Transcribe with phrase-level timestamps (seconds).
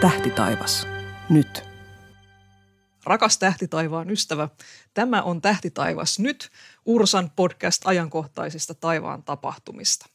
[0.00, 0.86] Tähtitaivas.
[1.30, 1.64] Nyt.
[3.04, 4.48] Rakas tähtitaivaan ystävä,
[4.94, 6.50] tämä on Tähtitaivas nyt,
[6.86, 10.06] Ursan podcast ajankohtaisista taivaan tapahtumista.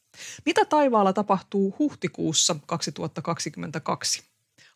[0.45, 4.23] Mitä taivaalla tapahtuu huhtikuussa 2022?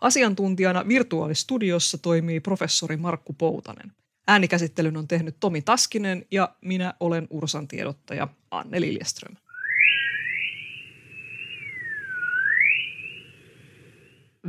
[0.02, 3.94] Asiantuntijana virtuaalistudiossa toimii professori Markku Poutanen.
[4.28, 9.36] Äänikäsittelyn on tehnyt Tomi Taskinen ja minä olen Ursan tiedottaja Anne Liljeström.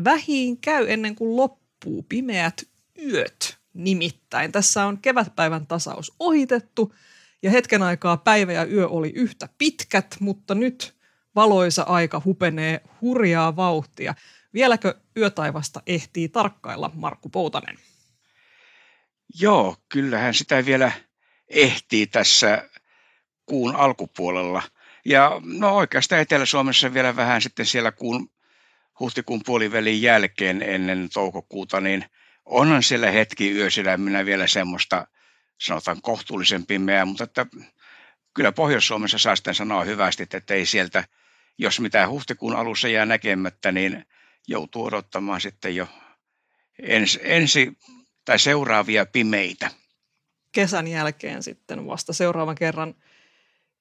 [0.05, 2.63] Vähiin käy ennen kuin loppuu pimeät
[3.07, 4.53] yöt nimittäin.
[4.53, 6.95] Tässä on kevätpäivän tasaus ohitettu
[7.43, 10.95] ja hetken aikaa päivä ja yö oli yhtä pitkät, mutta nyt
[11.35, 14.15] valoisa aika hupenee hurjaa vauhtia.
[14.55, 17.77] Vieläkö yötaivasta ehtii tarkkailla Markku Poutanen?
[19.41, 20.93] Joo, kyllähän sitä vielä
[21.49, 22.69] ehtii tässä
[23.47, 24.63] kuun alkupuolella.
[25.05, 28.31] Ja no oikeastaan Etelä-Suomessa vielä vähän sitten siellä kuun,
[29.01, 32.05] huhtikuun puolivälin jälkeen ennen toukokuuta, niin
[32.45, 35.07] onhan siellä hetki yösydäminä vielä semmoista,
[35.61, 37.47] sanotaan kohtuullisen pimeää, mutta että
[38.35, 41.05] kyllä Pohjois-Suomessa saa sitten sanoa hyvästi, että ei sieltä,
[41.59, 44.07] jos mitään huhtikuun alussa jää näkemättä, niin
[44.49, 45.89] joutuu odottamaan sitten jo
[46.83, 47.73] ensi, ensi
[48.25, 49.71] tai seuraavia pimeitä.
[50.53, 52.95] Kesän jälkeen sitten vasta seuraavan kerran.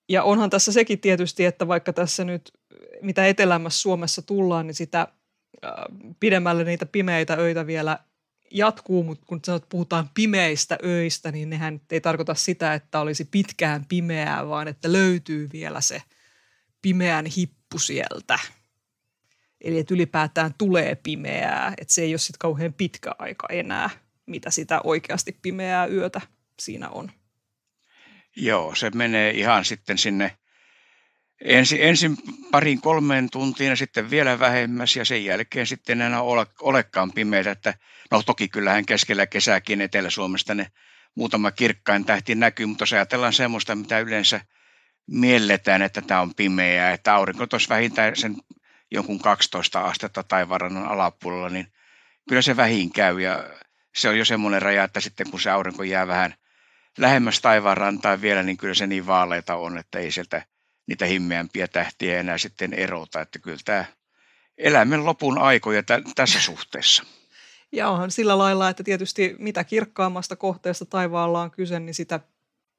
[0.10, 2.59] Ja onhan tässä sekin tietysti, että vaikka tässä nyt
[3.02, 5.08] mitä etelämässä Suomessa tullaan, niin sitä
[5.66, 5.72] äh,
[6.20, 8.00] pidemmälle niitä pimeitä öitä vielä
[8.52, 13.86] jatkuu, mutta kun sanot, puhutaan pimeistä öistä, niin nehän ei tarkoita sitä, että olisi pitkään
[13.86, 16.02] pimeää, vaan että löytyy vielä se
[16.82, 18.40] pimeän hippu sieltä.
[19.62, 23.90] Eli että ylipäätään tulee pimeää, että se ei ole sitten kauhean pitkä aika enää,
[24.26, 26.22] mitä sitä oikeasti pimeää yötä
[26.60, 27.12] siinä on.
[28.36, 30.38] Joo, se menee ihan sitten sinne
[31.44, 32.18] ensin, ensin
[32.52, 37.52] parin kolmeen tuntiin ja sitten vielä vähemmäs ja sen jälkeen sitten enää ole, olekaan pimeitä.
[37.52, 37.74] Että,
[38.12, 40.68] no toki kyllähän keskellä kesääkin Etelä-Suomesta ne
[41.16, 44.42] muutama kirkkain tähti näkyy, mutta jos ajatellaan semmoista, mitä yleensä
[45.08, 48.36] mielletään, että tämä on pimeää, että aurinko tuossa vähintään sen
[48.92, 51.68] jonkun 12 astetta tai varannon alapuolella, niin
[52.30, 53.50] kyllä se vähin käy ja
[53.96, 56.34] se on jo semmoinen raja, että sitten kun se aurinko jää vähän
[56.98, 57.42] lähemmäs
[57.74, 60.46] rantaa vielä, niin kyllä se niin vaaleita on, että ei sieltä
[60.90, 63.86] niitä himmeämpiä tähtiä enää sitten erota, että kyllä tämä
[64.58, 67.04] elämän lopun aikoja t- tässä suhteessa.
[67.72, 72.20] Ja onhan sillä lailla, että tietysti mitä kirkkaammasta kohteesta taivaalla on kyse, niin sitä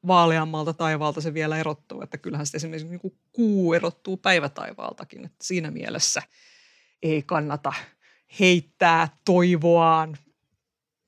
[0.06, 2.02] vaaleammalta taivaalta se vielä erottuu.
[2.02, 5.24] Että kyllähän sitten esimerkiksi niin kuin kuu erottuu päivätaivaaltakin.
[5.24, 6.22] Että siinä mielessä
[7.02, 7.72] ei kannata
[8.40, 10.16] heittää toivoaan.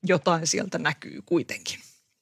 [0.03, 1.79] Jotain sieltä näkyy kuitenkin.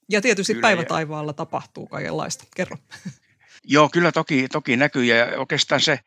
[0.09, 2.43] Ja tietysti Kyllä, päivätaivaalla tapahtuu kaikenlaista.
[2.55, 2.77] Kerro.
[3.63, 5.99] Joo, kyllä toki, toki näkyy ja oikeastaan se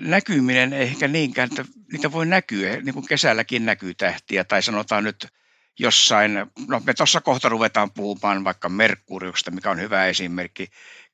[0.00, 5.26] näkyminen ehkä niinkään, että niitä voi näkyä, niin kuin kesälläkin näkyy tähtiä tai sanotaan nyt
[5.78, 6.34] jossain,
[6.68, 10.68] no me tuossa kohta ruvetaan puhumaan vaikka Merkuriuksesta, mikä on hyvä esimerkki,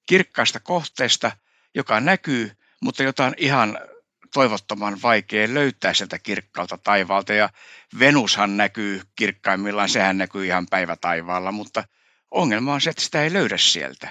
[0.07, 1.33] kirkkaasta kohteesta,
[1.75, 2.51] joka näkyy,
[2.83, 3.79] mutta jota on ihan
[4.35, 7.33] toivottoman vaikea löytää sieltä kirkkaalta taivaalta.
[7.33, 7.51] Ja
[7.99, 11.85] Venushan näkyy kirkkaimmillaan, sehän näkyy ihan päivätaivaalla, mutta
[12.31, 14.09] ongelma on se, että sitä ei löydä sieltä.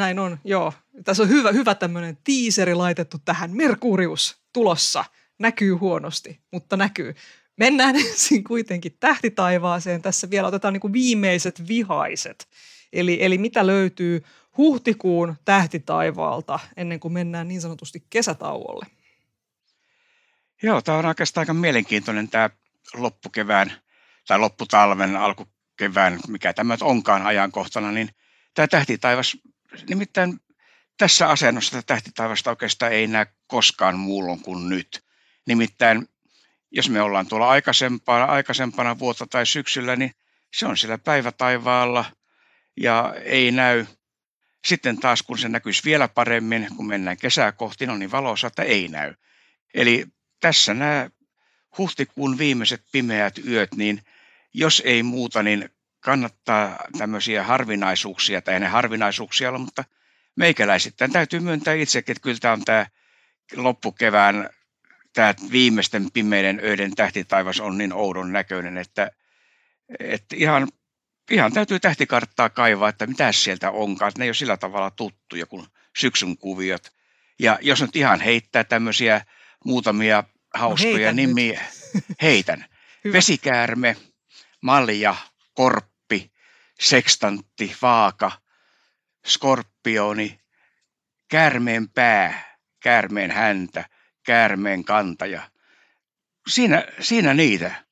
[0.00, 0.72] Näin on, joo.
[1.04, 3.50] Tässä on hyvä, hyvä tämmöinen tiiseri laitettu tähän.
[3.50, 5.04] Merkurius tulossa.
[5.38, 7.14] Näkyy huonosti, mutta näkyy.
[7.56, 10.02] Mennään ensin kuitenkin tähtitaivaaseen.
[10.02, 12.48] Tässä vielä otetaan niin kuin viimeiset vihaiset.
[12.92, 14.24] Eli, eli mitä löytyy
[14.56, 18.86] huhtikuun tähtitaivaalta ennen kuin mennään niin sanotusti kesätauolle?
[20.62, 22.50] Joo, tämä on oikeastaan aika mielenkiintoinen tämä
[22.94, 23.72] loppukevään
[24.26, 28.10] tai lopputalven, alkukevään, mikä tämä onkaan ajankohtana, niin
[28.54, 29.36] tämä tähtitaivas
[29.88, 30.40] nimittäin
[30.98, 35.04] tässä asennossa tähtitaivasta oikeastaan ei näe koskaan muulloin kuin nyt.
[35.46, 36.08] Nimittäin
[36.70, 40.10] jos me ollaan tuolla aikaisempana, aikaisempana vuotta tai syksyllä, niin
[40.54, 42.04] se on siellä päivätaivaalla
[42.76, 43.86] ja ei näy.
[44.64, 48.62] Sitten taas kun se näkyisi vielä paremmin, kun mennään kesää kohti, no niin valossa, että
[48.62, 49.14] ei näy.
[49.74, 50.06] Eli
[50.40, 51.10] tässä nämä
[51.78, 54.02] huhtikuun viimeiset pimeät yöt, niin
[54.54, 59.84] jos ei muuta, niin kannattaa tämmöisiä harvinaisuuksia, tai ei ne harvinaisuuksia ole, mutta
[60.36, 62.86] meikäläisittäin täytyy myöntää itsekin, että kyllä tämä on tämä
[63.56, 64.50] loppukevään
[65.12, 69.10] tämä viimeisten pimeiden öiden tähtitaivas on niin oudon näköinen, että,
[70.00, 70.68] että ihan,
[71.30, 74.08] ihan täytyy tähtikarttaa kaivaa, että mitä sieltä onkaan.
[74.08, 76.92] Että ne ei ole sillä tavalla tuttuja kuin syksyn kuviot.
[77.38, 79.24] Ja jos nyt ihan heittää tämmöisiä
[79.64, 80.24] muutamia
[80.54, 81.60] hauskoja no nimiä,
[81.94, 82.04] nyt.
[82.22, 82.64] heitän.
[83.12, 83.96] Vesikäärme,
[84.60, 85.14] malja,
[85.54, 85.89] korppi
[86.80, 88.32] sekstantti, vaaka,
[89.26, 90.40] skorpioni,
[91.28, 93.84] käärmeen pää, käärmeen häntä,
[94.22, 95.50] käärmeen kantaja,
[96.48, 97.84] siinä, siinä niitä.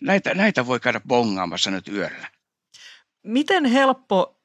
[0.00, 2.30] Näitä, näitä voi käydä bongaamassa nyt yöllä.
[3.22, 4.40] Miten helppo,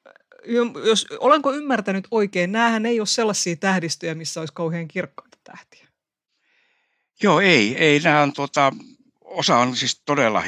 [0.86, 5.88] jos, olenko ymmärtänyt oikein, näähän ei ole sellaisia tähdistöjä, missä olisi kauhean kirkkaita tähtiä.
[7.24, 7.78] Joo, ei.
[7.78, 8.72] ei nämä on, tuota,
[9.22, 10.44] osa on siis todella,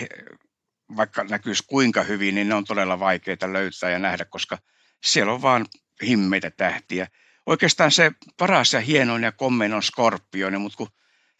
[0.95, 4.57] vaikka näkyisi kuinka hyvin, niin ne on todella vaikeita löytää ja nähdä, koska
[5.03, 5.65] siellä on vaan
[6.03, 7.07] himmeitä tähtiä.
[7.45, 10.89] Oikeastaan se paras ja hienoin ja kommen on skorpioni, mutta kun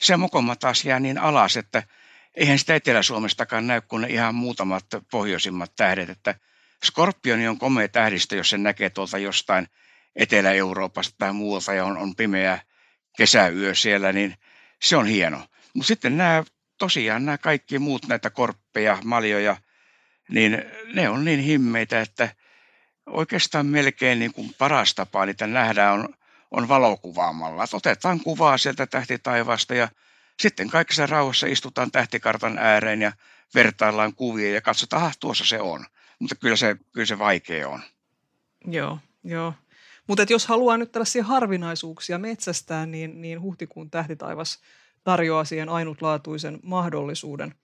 [0.01, 1.83] se mokoma taas jää niin alas, että
[2.35, 6.35] eihän sitä Etelä-Suomestakaan näy kuin ne ihan muutamat pohjoisimmat tähdet, että
[6.85, 9.67] Skorpioni on komea tähdistö, jos sen näkee tuolta jostain
[10.15, 12.59] Etelä-Euroopasta tai muualta ja on, on pimeä
[13.17, 14.35] kesäyö siellä, niin
[14.81, 15.47] se on hieno.
[15.73, 16.44] Mutta sitten nämä
[16.77, 19.57] tosiaan nämä kaikki muut näitä korppeja, maljoja,
[20.29, 22.29] niin ne on niin himmeitä, että
[23.06, 26.09] oikeastaan melkein niin kuin paras tapa niitä nähdään on,
[26.51, 27.63] on valokuvaamalla.
[27.63, 29.88] Et otetaan kuvaa sieltä tähtitaivasta ja
[30.39, 33.12] sitten kaikessa rauhassa istutaan tähtikartan ääreen ja
[33.56, 35.85] vertaillaan kuvia ja katsotaan, että tuossa se on.
[36.19, 37.81] Mutta kyllä se, kyllä se vaikea on.
[38.68, 39.53] Joo, joo.
[40.07, 44.59] Mutta jos haluaa nyt tällaisia harvinaisuuksia metsästää, niin, niin huhtikuun tähtitaivas
[45.07, 47.56] tarjoaa siihen ainutlaatuisen mahdollisuuden.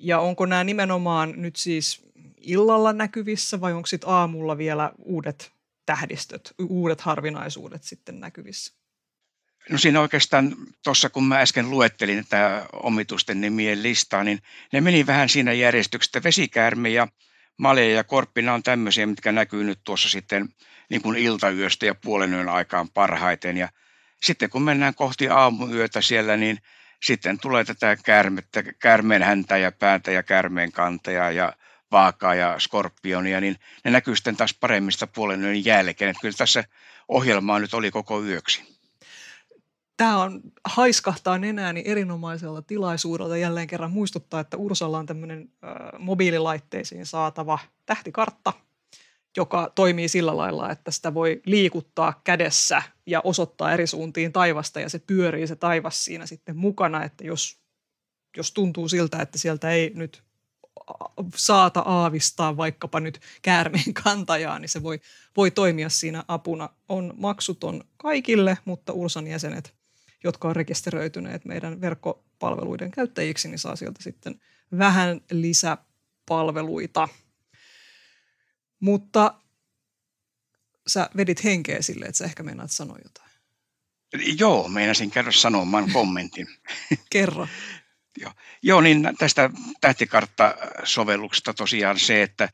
[0.00, 2.02] Ja onko nämä nimenomaan nyt siis
[2.40, 5.52] illalla näkyvissä vai onko sitten aamulla vielä uudet
[5.86, 8.74] tähdistöt, uudet harvinaisuudet sitten näkyvissä?
[9.70, 14.38] No siinä oikeastaan tuossa, kun mä äsken luettelin tätä omitusten nimien listaa, niin
[14.72, 16.22] ne meni vähän siinä järjestyksessä.
[16.24, 17.08] Vesikäärme ja
[17.56, 20.48] malja ja korppina on tämmöisiä, mitkä näkyy nyt tuossa sitten
[20.90, 23.56] niin kuin iltayöstä ja puolen yön aikaan parhaiten.
[23.56, 23.68] Ja
[24.22, 26.58] sitten kun mennään kohti aamuyötä siellä, niin
[27.02, 31.52] sitten tulee tätä käärmettä, käärmeen häntä ja päätä ja käärmeen kantaja ja
[31.92, 36.10] vaakaa ja skorpionia, niin ne näkyy sitten taas paremmista puolen yön jälkeen.
[36.10, 36.64] Että kyllä tässä
[37.08, 38.72] ohjelmaa nyt oli koko yöksi.
[39.96, 47.06] Tämä on haiskahtaa nenääni erinomaisella tilaisuudella jälleen kerran muistuttaa, että Ursalla on tämmöinen äh, mobiililaitteisiin
[47.06, 48.52] saatava tähtikartta,
[49.36, 54.88] joka toimii sillä lailla, että sitä voi liikuttaa kädessä ja osoittaa eri suuntiin taivasta ja
[54.88, 57.58] se pyörii se taivas siinä sitten mukana, että jos,
[58.36, 60.22] jos tuntuu siltä, että sieltä ei nyt
[61.36, 65.00] saata aavistaa vaikkapa nyt käärmeen kantajaa, niin se voi,
[65.36, 66.68] voi toimia siinä apuna.
[66.88, 69.74] On maksuton kaikille, mutta Ursan jäsenet
[70.24, 74.40] jotka on rekisteröityneet meidän verkkopalveluiden käyttäjiksi, niin saa sieltä sitten
[74.78, 77.08] vähän lisäpalveluita.
[78.82, 79.34] Mutta
[80.86, 83.30] sä vedit henkeä sille, että sä ehkä meinaat sanoa jotain.
[84.38, 86.46] Joo, meinasin käydä sanomaan kommentin.
[87.10, 87.48] Kerro.
[88.20, 88.32] Joo.
[88.62, 89.50] Joo, niin tästä
[89.80, 92.48] tähtikartta-sovelluksesta tosiaan se, että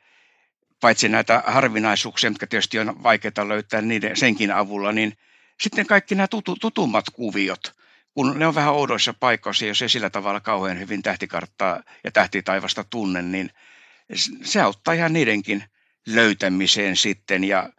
[0.80, 5.16] paitsi näitä harvinaisuuksia, mitkä tietysti on vaikeita löytää niiden, senkin avulla, niin
[5.60, 7.74] sitten kaikki nämä tutu, tutummat kuviot,
[8.14, 12.84] kun ne on vähän oudoissa paikoissa, jos ei sillä tavalla kauhean hyvin tähtikarttaa ja tähtitaivasta
[12.84, 13.50] tunne, niin
[14.42, 15.64] se auttaa ihan niidenkin
[16.06, 17.44] löytämiseen sitten.
[17.44, 17.70] Ja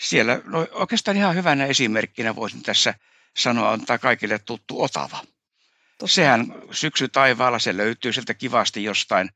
[0.00, 2.94] siellä no oikeastaan ihan hyvänä esimerkkinä voisin tässä
[3.36, 5.18] sanoa, antaa kaikille tuttu Otava.
[5.18, 6.14] Totta.
[6.14, 9.30] Sehän syksy taivaalla, se löytyy sieltä kivasti jostain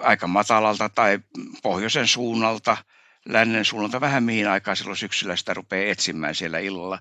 [0.00, 1.18] aika matalalta tai
[1.62, 2.76] pohjoisen suunnalta–
[3.28, 6.98] lännen suunnalta vähän mihin aikaan silloin syksyllä sitä rupeaa etsimään siellä illalla.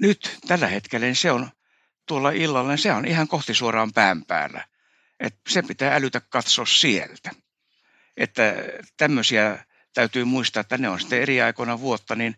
[0.00, 1.50] Nyt tällä hetkellä niin se on
[2.06, 4.64] tuolla illalla, niin se on ihan kohti suoraan pään päällä.
[5.20, 7.30] Et se pitää älytä katsoa sieltä.
[8.20, 8.54] Että
[8.96, 12.36] tämmöisiä täytyy muistaa, että ne on sitten eri aikoina vuotta, niin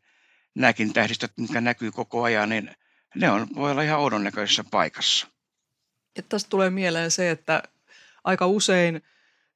[0.55, 2.71] nämäkin tähdistöt, mitkä näkyy koko ajan, niin
[3.15, 5.27] ne on, voi olla ihan oudon näköisessä paikassa.
[6.17, 7.63] Ja tästä tulee mieleen se, että
[8.25, 9.03] aika usein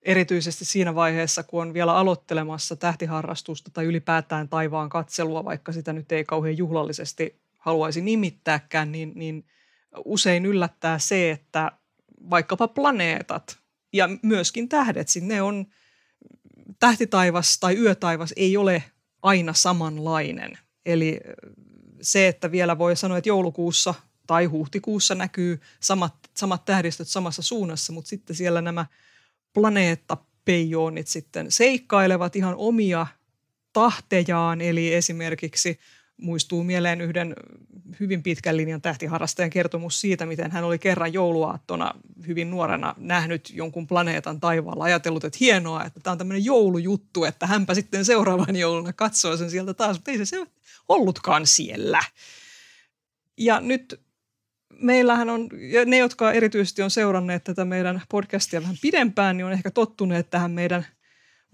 [0.03, 6.13] erityisesti siinä vaiheessa, kun on vielä aloittelemassa tähtiharrastusta tai ylipäätään taivaan katselua, vaikka sitä nyt
[6.13, 9.45] ei kauhean juhlallisesti haluaisi nimittääkään, niin, niin
[10.05, 11.73] usein yllättää se, että
[12.31, 13.59] vaikkapa planeetat
[13.93, 15.67] ja myöskin tähdet, ne on
[16.79, 18.85] tähtitaivas tai yötaivas ei ole
[19.23, 20.59] aina samanlainen.
[20.87, 21.21] Eli
[22.01, 23.95] se, että vielä voi sanoa, että joulukuussa
[24.27, 28.87] tai huhtikuussa näkyy samat, samat tähdistöt samassa suunnassa, mutta sitten siellä nämä–
[29.57, 33.07] planeettapeijoonit sitten seikkailevat ihan omia
[33.73, 35.79] tahtejaan, eli esimerkiksi
[36.17, 37.37] muistuu mieleen yhden
[38.01, 41.95] hyvin pitkän linjan tähtiharrastajan kertomus siitä, miten hän oli kerran jouluaattona
[42.27, 47.47] hyvin nuorena nähnyt jonkun planeetan taivaalla, ajatellut, että hienoa, että tämä on tämmöinen joulujuttu, että
[47.47, 50.47] hänpä sitten seuraavan jouluna katsoo sen sieltä taas, mutta ei se
[50.89, 52.01] ollutkaan siellä.
[53.37, 54.01] Ja nyt
[54.81, 59.53] meillähän on, ja ne, jotka erityisesti on seuranneet tätä meidän podcastia vähän pidempään, niin on
[59.53, 60.87] ehkä tottuneet tähän meidän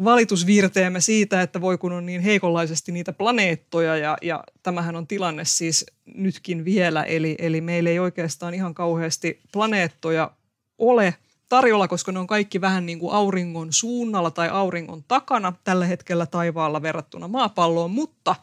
[0.04, 5.44] valitusvirteemme siitä, että voi kun on niin heikonlaisesti niitä planeettoja, ja, ja tämähän on tilanne
[5.44, 10.30] siis nytkin vielä, eli, eli meillä ei oikeastaan ihan kauheasti planeettoja
[10.78, 11.14] ole
[11.49, 16.26] tarjolla, koska ne on kaikki vähän niin kuin auringon suunnalla tai auringon takana tällä hetkellä
[16.26, 18.35] taivaalla verrattuna maapalloon, mutta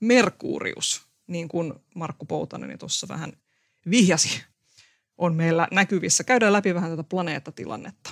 [0.00, 3.32] Merkurius, niin kuin Markku Poutanen tuossa vähän
[3.90, 4.42] vihjasi,
[5.18, 6.24] on meillä näkyvissä.
[6.24, 8.10] Käydään läpi vähän tätä planeettatilannetta.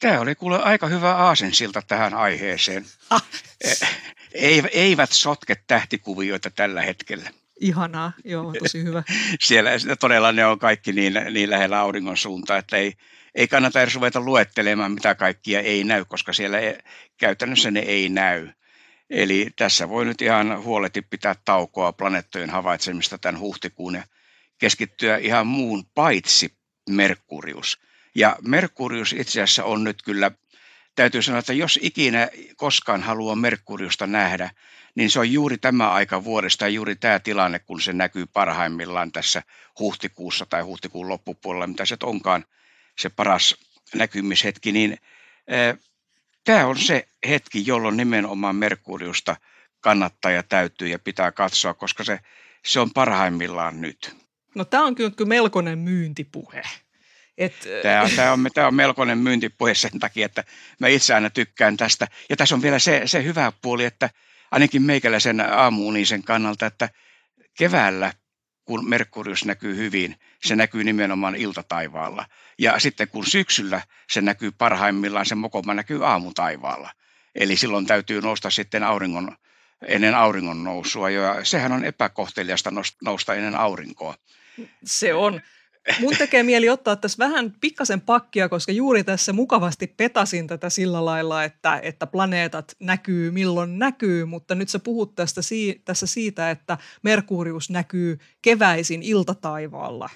[0.00, 2.86] Tämä oli kuule aika hyvä aasensilta tähän aiheeseen.
[3.10, 3.24] Ah.
[4.72, 7.30] Eivät sotke tähtikuvioita tällä hetkellä.
[7.60, 9.02] Ihanaa, joo, tosi hyvä.
[9.40, 12.92] Siellä todella ne on kaikki niin, niin lähellä auringon suuntaa, että ei,
[13.34, 16.78] ei kannata edes ruveta luettelemaan, mitä kaikkia ei näy, koska siellä ei,
[17.16, 18.48] käytännössä ne ei näy.
[19.10, 24.02] Eli tässä voi nyt ihan huoleti pitää taukoa planeettojen havaitsemista tämän huhtikuun ja
[24.58, 26.54] keskittyä ihan muun paitsi
[26.90, 27.87] Merkurius.
[28.18, 30.30] Ja Merkurius itse asiassa on nyt kyllä,
[30.94, 34.50] täytyy sanoa, että jos ikinä koskaan haluaa Merkuriusta nähdä,
[34.94, 39.12] niin se on juuri tämä aika vuodesta ja juuri tämä tilanne, kun se näkyy parhaimmillaan
[39.12, 39.42] tässä
[39.78, 42.44] huhtikuussa tai huhtikuun loppupuolella, mitä se onkaan
[42.98, 43.56] se paras
[43.94, 44.98] näkymishetki, niin
[46.44, 49.36] tämä on se hetki, jolloin nimenomaan Merkuriusta
[49.80, 52.20] kannattaa ja täytyy ja pitää katsoa, koska se,
[52.64, 54.16] se on parhaimmillaan nyt.
[54.54, 56.62] No tämä on kyllä melkoinen myyntipuhe.
[57.38, 60.44] Et, tämä, on, tämä, on, tämä on melkoinen myyntipuhe sen takia, että
[60.78, 62.08] mä itse aina tykkään tästä.
[62.30, 64.10] Ja tässä on vielä se, se hyvä puoli, että
[64.50, 66.88] ainakin meikäläisen aamuunisen kannalta, että
[67.58, 68.12] keväällä
[68.64, 72.26] kun Merkurius näkyy hyvin, se näkyy nimenomaan iltataivaalla.
[72.58, 73.80] Ja sitten kun syksyllä
[74.10, 76.92] se näkyy parhaimmillaan, se mokoma näkyy aamutaivaalla.
[77.34, 79.36] Eli silloin täytyy nousta sitten auringon,
[79.86, 82.70] ennen auringon nousua, ja sehän on epäkohteliasta
[83.04, 84.14] nousta ennen aurinkoa.
[84.84, 85.40] Se on.
[86.00, 91.04] Mun tekee mieli ottaa tässä vähän pikkasen pakkia, koska juuri tässä mukavasti petasin tätä sillä
[91.04, 95.40] lailla, että, että planeetat näkyy milloin näkyy, mutta nyt sä puhut tästä,
[95.84, 100.10] tässä siitä, että Merkurius näkyy keväisin iltataivaalla.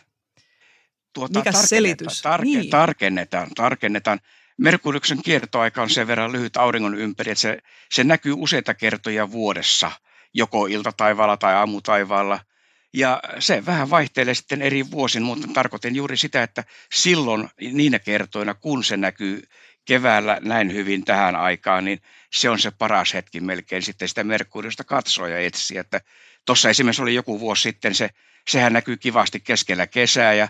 [1.12, 2.22] Tuota, Mikä selitys?
[2.22, 2.70] Tarke, niin.
[2.70, 4.20] Tarkennetaan, tarkennetaan.
[4.58, 7.58] Merkuriuksen kiertoaika on sen verran lyhyt auringon ympäri, että se,
[7.92, 9.92] se näkyy useita kertoja vuodessa,
[10.34, 12.40] joko iltataivaalla tai aamutaivaalla–
[12.92, 18.54] ja se vähän vaihtelee sitten eri vuosin, mutta tarkoitin juuri sitä, että silloin niinä kertoina,
[18.54, 19.42] kun se näkyy
[19.84, 22.00] keväällä näin hyvin tähän aikaan, niin
[22.32, 25.80] se on se paras hetki melkein sitten sitä Merkuriosta katsoa ja etsiä.
[25.80, 26.00] Että
[26.46, 28.11] tuossa esimerkiksi oli joku vuosi sitten, se,
[28.49, 30.49] sehän näkyy kivasti keskellä kesää ja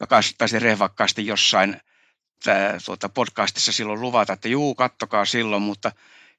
[0.00, 1.80] mä taisin rehvakkaasti jossain
[2.44, 5.92] tää, tuota podcastissa silloin luvata, että juu, kattokaa silloin, mutta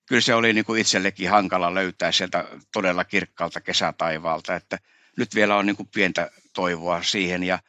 [0.05, 4.79] kyllä se oli niin kuin itsellekin hankala löytää sieltä todella kirkkaalta kesätaivaalta, että–
[5.17, 7.59] nyt vielä on niin kuin pientä toivoa siihen ja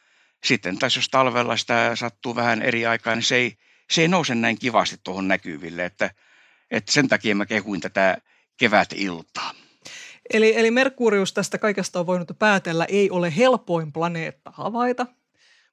[0.45, 3.57] sitten taas jos talvella sitä sattuu vähän eri aikaa, niin se ei,
[3.91, 6.11] se ei nouse näin kivasti tuohon näkyville, että,
[6.71, 8.19] että sen takia mä kehuin tätä
[8.57, 9.53] kevät-iltaa.
[10.33, 15.07] Eli, eli Merkurius tästä kaikesta on voinut päätellä, ei ole helpoin planeetta havaita,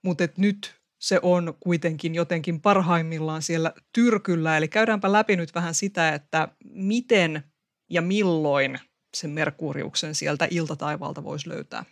[0.01, 4.57] mutta et nyt se on kuitenkin jotenkin parhaimmillaan siellä tyrkyllä.
[4.57, 7.43] Eli käydäänpä läpi nyt vähän sitä, että miten
[7.89, 8.79] ja milloin
[9.13, 11.85] sen Merkuriuksen sieltä iltataivalta voisi löytää?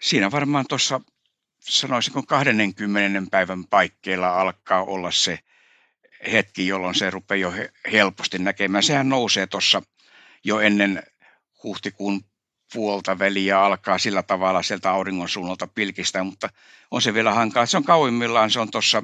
[0.00, 1.00] Siinä varmaan tuossa
[1.60, 5.38] sanoisinko 20 päivän paikkeilla alkaa olla se
[6.32, 7.52] hetki, jolloin se rupeaa jo
[7.92, 8.82] helposti näkemään.
[8.82, 9.82] Sehän nousee tuossa
[10.44, 11.02] jo ennen
[11.62, 12.24] huhtikuun
[12.72, 16.48] puolta väliä alkaa sillä tavalla sieltä auringon suunnalta pilkistä, mutta
[16.90, 17.66] on se vielä hankala.
[17.66, 19.02] Se on kauimmillaan, se on tuossa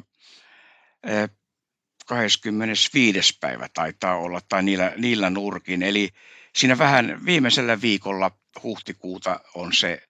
[2.10, 3.38] 25.
[3.40, 5.82] päivä taitaa olla, tai niillä, niillä nurkin.
[5.82, 6.08] Eli
[6.56, 8.30] siinä vähän viimeisellä viikolla
[8.62, 10.02] huhtikuuta on se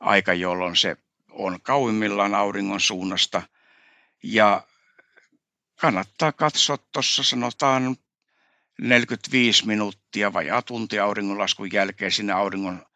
[0.00, 0.96] aika, jolloin se
[1.30, 3.42] on kauimmillaan auringon suunnasta.
[4.22, 4.66] Ja
[5.80, 7.96] kannattaa katsoa tuossa sanotaan
[8.80, 12.86] 45 minuuttia vai tunti auringonlaskun jälkeen sinne auringon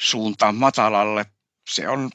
[0.00, 1.26] suuntaan matalalle.
[1.70, 2.10] Se on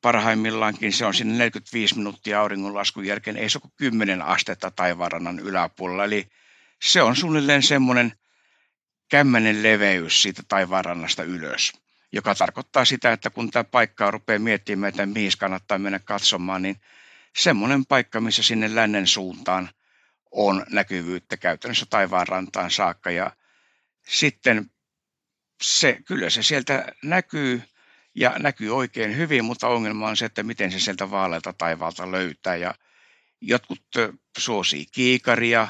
[0.00, 6.04] parhaimmillaankin se on sinne 45 minuuttia auringonlaskun jälkeen, ei se ole 10 astetta taivaanrannan yläpuolella.
[6.04, 6.28] Eli
[6.82, 8.12] se on suunnilleen semmoinen
[9.08, 11.72] kämmenen leveys siitä taivaanrannasta ylös,
[12.12, 16.80] joka tarkoittaa sitä, että kun tämä paikkaa rupeaa miettimään, että mihin kannattaa mennä katsomaan, niin
[17.36, 19.70] semmoinen paikka, missä sinne lännen suuntaan
[20.30, 23.10] on näkyvyyttä käytännössä taivaanrantaan saakka.
[23.10, 23.32] Ja
[24.08, 24.70] sitten
[25.62, 27.62] se, kyllä se sieltä näkyy–
[28.18, 32.56] ja näkyy oikein hyvin, mutta ongelma on se, että miten se sieltä vaalealta taivaalta löytää.
[32.56, 32.74] Ja
[33.40, 33.82] jotkut
[34.38, 35.68] suosii kiikaria,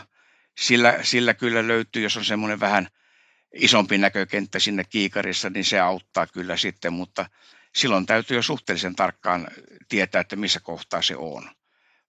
[0.58, 2.88] sillä, sillä kyllä löytyy, jos on semmoinen vähän
[3.54, 7.26] isompi näkökenttä sinne kiikarissa, niin se auttaa kyllä sitten, mutta
[7.74, 9.48] silloin täytyy jo suhteellisen tarkkaan
[9.88, 11.50] tietää, että missä kohtaa se on.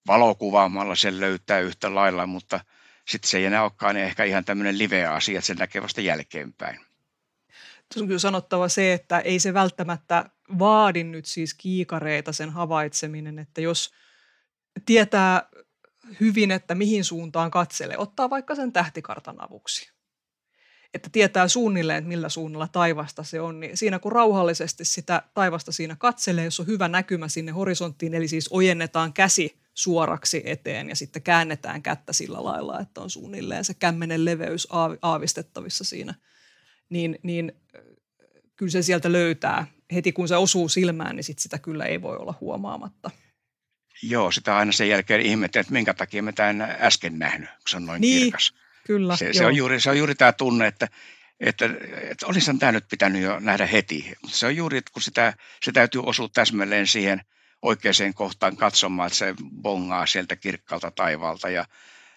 [0.06, 2.60] Valokuvaamalla sen löytää yhtä lailla, mutta
[3.08, 6.89] sitten se ei enää olekaan ehkä ihan tämmöinen live-asia, että se näkee vasta jälkeenpäin.
[7.96, 13.60] On kyllä sanottava se, että ei se välttämättä vaadin nyt siis kiikareita sen havaitseminen, että
[13.60, 13.90] jos
[14.86, 15.48] tietää
[16.20, 19.90] hyvin, että mihin suuntaan katselee, ottaa vaikka sen tähtikartan avuksi.
[20.94, 25.72] Että tietää suunnilleen, että millä suunnalla taivasta se on, niin siinä kun rauhallisesti sitä taivasta
[25.72, 30.96] siinä katselee, jos on hyvä näkymä sinne horisonttiin, eli siis ojennetaan käsi suoraksi eteen ja
[30.96, 34.68] sitten käännetään kättä sillä lailla, että on suunnilleen se kämmenen leveys
[35.02, 36.14] aavistettavissa siinä,
[36.90, 37.52] niin, niin
[38.56, 39.66] kyllä se sieltä löytää.
[39.94, 43.10] Heti kun se osuu silmään, niin sit sitä kyllä ei voi olla huomaamatta.
[44.02, 47.76] Joo, sitä aina sen jälkeen ihmettelee, että minkä takia mä tämän äsken nähnyt, kun se
[47.76, 48.54] on noin niin, kirkas.
[48.86, 50.88] Kyllä, se, se, on juuri, se on juuri tämä tunne, että,
[51.40, 51.64] että,
[52.10, 54.12] että olisihan tämä nyt pitänyt jo nähdä heti.
[54.26, 57.20] Se on juuri, että kun sitä, se täytyy osua täsmälleen siihen
[57.62, 61.50] oikeaan kohtaan katsomaan, että se bongaa sieltä kirkkaalta taivaalta.
[61.50, 61.64] Ja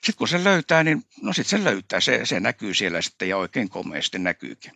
[0.04, 2.00] sitten kun se löytää, niin no sitten se löytää.
[2.00, 4.72] Se, se näkyy siellä sitten ja oikein komeasti näkyykin.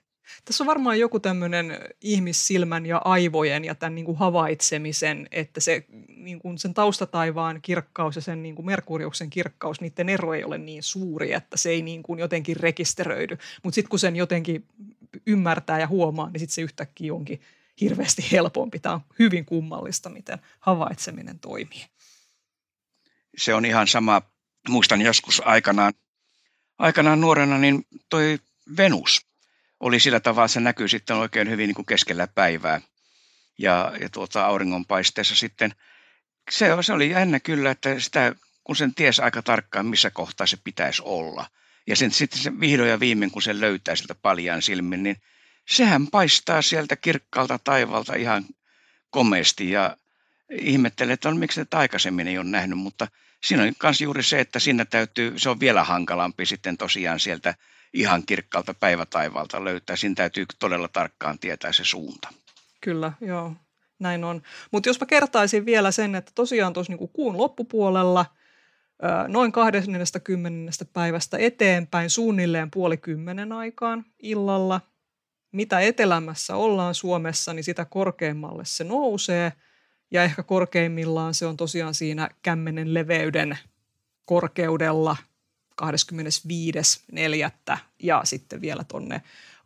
[0.46, 5.86] Tässä on varmaan joku tämmöinen ihmissilmän ja aivojen ja tämän niin kuin havaitsemisen, että se,
[6.08, 10.58] niin kuin sen taustataivaan kirkkaus ja sen niin kuin Merkuriuksen kirkkaus, niiden ero ei ole
[10.58, 13.38] niin suuri, että se ei niin kuin jotenkin rekisteröidy.
[13.64, 14.68] Mutta sitten kun sen jotenkin
[15.28, 17.42] ymmärtää ja huomaa, niin sitten se yhtäkkiä onkin
[17.82, 18.80] hirveästi helpompi.
[18.80, 21.86] Tämä on hyvin kummallista, miten havaitseminen toimii.
[23.38, 24.22] Se on ihan sama.
[24.70, 25.94] Muistan joskus aikanaan,
[26.80, 28.40] aikanaan nuorena, niin toi
[28.78, 29.22] Venus–
[29.80, 32.82] oli sillä tavalla, se näkyy sitten oikein hyvin niin kuin keskellä päivää.
[33.58, 35.76] Ja, ja tuota, auringonpaisteessa sitten,
[36.50, 40.58] se, se oli jännä kyllä, että sitä, kun sen ties aika tarkkaan, missä kohtaa se
[40.64, 41.46] pitäisi olla.
[41.88, 45.18] Ja sen, sitten se vihdoin ja viimein, kun se löytää sieltä paljaan silmin, niin
[45.70, 48.46] sehän paistaa sieltä kirkkaalta taivalta ihan
[49.10, 49.98] komeasti ja
[50.52, 53.08] ihmettelee, että on, miksi tätä aikaisemmin ei ole nähnyt, mutta
[53.46, 57.56] siinä on myös juuri se, että siinä täytyy, se on vielä hankalampi sitten tosiaan sieltä
[57.94, 59.96] ihan kirkkaalta päivätaivalta löytää.
[59.96, 62.30] Siinä täytyy todella tarkkaan tietää se suunta.
[62.82, 63.54] Kyllä, joo.
[64.00, 64.42] Näin on.
[64.72, 68.26] Mutta jos mä kertaisin vielä sen, että tosiaan tuossa niinku kuun loppupuolella
[69.28, 70.72] noin 20.
[70.94, 74.82] päivästä eteenpäin suunnilleen puoli kymmenen aikaan illalla.
[75.52, 79.54] Mitä etelämässä ollaan Suomessa, niin sitä korkeammalle se nousee.
[80.12, 83.58] Ja ehkä korkeimmillaan se on tosiaan siinä kämmenen leveyden
[84.26, 85.18] korkeudella
[85.82, 87.78] 25.4.
[88.04, 89.22] ja sitten vielä tonne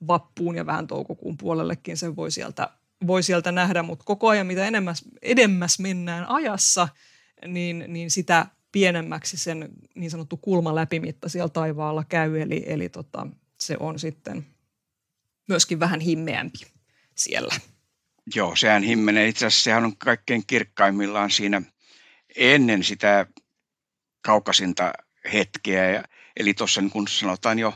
[0.08, 2.70] vappuun ja vähän toukokuun puolellekin sen voi sieltä,
[3.08, 6.88] voi sieltä nähdä, mutta koko ajan mitä enemmän, edemmäs mennään ajassa,
[7.48, 13.28] niin, niin sitä pienemmäksi sen niin sanottu kulma läpimitta siellä taivaalla käy, eli, eli tota,
[13.58, 14.46] se on sitten
[15.48, 16.60] myöskin vähän himmeämpi
[17.16, 17.56] siellä.
[18.36, 19.28] Joo, sehän himmenee.
[19.28, 21.62] Itse asiassa sehän on kaikkein kirkkaimmillaan siinä
[22.36, 23.26] ennen sitä
[24.22, 24.94] kaukasinta
[25.34, 25.90] hetkeä.
[25.90, 26.04] Ja,
[26.38, 27.74] eli tuossa niin kun sanotaan jo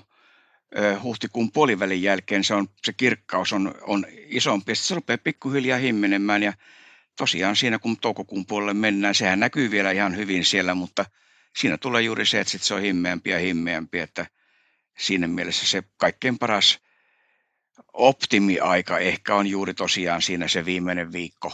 [1.03, 4.71] huhtikuun puolivälin jälkeen se, on, se kirkkaus on, on isompi.
[4.71, 6.53] Ja se rupeaa pikkuhiljaa himmenemään ja
[7.17, 11.05] tosiaan siinä kun toukokuun puolelle mennään, sehän näkyy vielä ihan hyvin siellä, mutta
[11.58, 14.25] siinä tulee juuri se, että sit se on himmeämpi ja himmeämpi, että
[14.97, 16.79] siinä mielessä se kaikkein paras
[17.95, 21.51] optimiaika ehkä on juuri tosiaan siinä se viimeinen viikko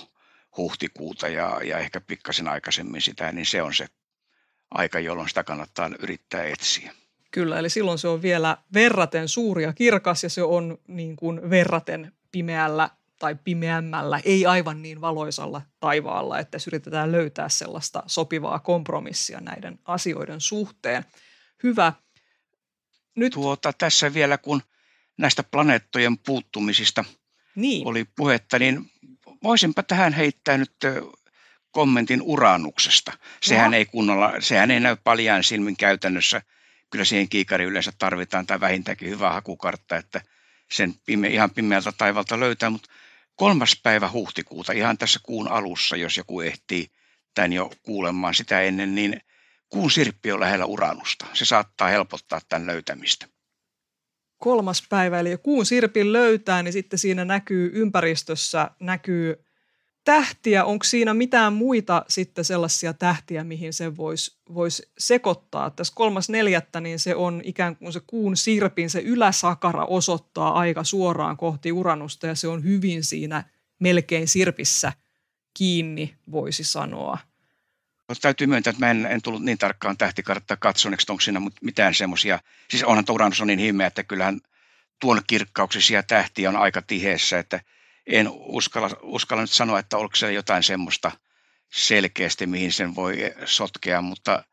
[0.58, 3.88] huhtikuuta ja, ja ehkä pikkasen aikaisemmin sitä, niin se on se
[4.72, 6.94] aika, jolloin sitä kannattaa yrittää etsiä.
[7.32, 11.50] Kyllä, eli silloin se on vielä verraten suuri ja kirkas ja se on niin kuin
[11.50, 19.40] verraten pimeällä tai pimeämmällä, ei aivan niin valoisalla taivaalla, että yritetään löytää sellaista sopivaa kompromissia
[19.40, 21.06] näiden asioiden suhteen.
[21.64, 21.94] Hyvä.
[23.16, 23.34] Nyt...
[23.34, 24.62] Tuota, tässä vielä kun
[25.22, 27.06] näistä planeettojen puuttumisista
[27.56, 27.88] niin.
[27.88, 28.92] oli puhetta, niin
[29.44, 30.76] voisinpa tähän heittää nyt
[31.72, 33.12] kommentin uranuksesta.
[33.44, 36.42] Sehän ei kunnolla, sehän ei näy paljaan silmin käytännössä.
[36.90, 40.22] Kyllä siihen kiikari yleensä tarvitaan tai vähintäänkin hyvä hakukartta, että
[40.72, 42.90] sen pime, ihan pimeältä taivalta löytää, mutta
[43.36, 46.88] kolmas päivä huhtikuuta, ihan tässä kuun alussa, jos joku ehtii
[47.34, 49.22] tämän jo kuulemaan sitä ennen, niin
[49.70, 51.26] kuun sirppi on lähellä uranusta.
[51.34, 53.28] Se saattaa helpottaa tämän löytämistä.
[54.42, 59.46] Kolmas päivä, eli kuun sirpin löytää, niin sitten siinä näkyy ympäristössä, näkyy
[60.04, 65.70] tähtiä, onko siinä mitään muita sitten sellaisia tähtiä, mihin se voisi vois sekoittaa?
[65.70, 70.84] Tässä kolmas neljättä, niin se on ikään kuin se kuun sirpin, se yläsakara osoittaa aika
[70.84, 73.44] suoraan kohti uranusta ja se on hyvin siinä
[73.80, 74.94] melkein sirpissä
[75.58, 77.18] kiinni, voisi sanoa.
[78.12, 81.94] No, täytyy myöntää, että mä en, en tullut niin tarkkaan tähtikarttaa katsoneeksi, onko siinä mitään
[81.94, 84.40] semmoisia, siis onhan Uranus on niin himmeä, että kyllähän
[85.00, 87.60] tuon kirkkauksisia tähtiä on aika tiheessä, että–
[88.08, 91.12] en uskalla, uskalla nyt sanoa, että onko se jotain semmoista
[91.74, 94.44] selkeästi, mihin sen voi sotkea, mutta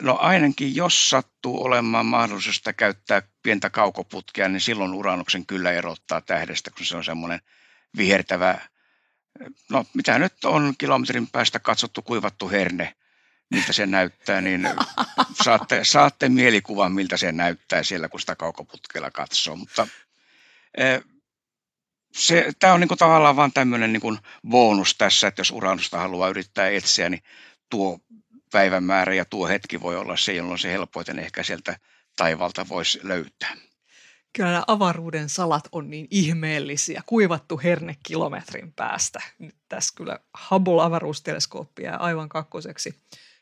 [0.00, 6.70] no ainakin jos sattuu olemaan mahdollisuutta käyttää pientä kaukoputkea, niin silloin uranuksen kyllä erottaa tähdestä,
[6.70, 7.40] kun se on semmoinen
[7.96, 8.58] vihertävä
[9.70, 12.94] no mitä nyt on kilometrin päästä katsottu kuivattu herne,
[13.50, 14.68] miltä se näyttää, niin
[15.44, 19.56] saatte, saatte mielikuvan, miltä se näyttää siellä, kun sitä kaukoputkella katsoo.
[19.56, 19.86] Mutta
[22.12, 25.98] se, tämä on niin kuin tavallaan vain tämmöinen niin kuin bonus tässä, että jos uranusta
[25.98, 27.22] haluaa yrittää etsiä, niin
[27.70, 27.98] tuo
[28.52, 31.76] päivämäärä ja tuo hetki voi olla se, jolloin se helpoiten ehkä sieltä
[32.16, 33.56] taivalta voisi löytää.
[34.32, 37.02] Kyllä nämä avaruuden salat on niin ihmeellisiä.
[37.06, 39.20] Kuivattu herne kilometrin päästä.
[39.38, 40.18] Nyt tässä kyllä
[40.50, 42.94] Hubble-avaruusteleskooppi jää aivan kakkoseksi.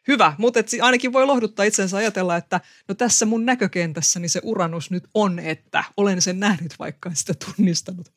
[0.08, 4.40] Hyvä, mutta et ainakin voi lohduttaa itsensä ajatella, että no tässä mun näkökentässä niin se
[4.42, 8.12] uranus nyt on, että olen sen nähnyt, vaikka en sitä tunnistanut.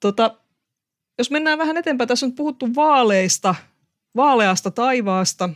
[0.00, 0.40] Tota,
[1.18, 3.54] jos mennään vähän eteenpäin, tässä on puhuttu vaaleista,
[4.16, 5.50] vaaleasta taivaasta,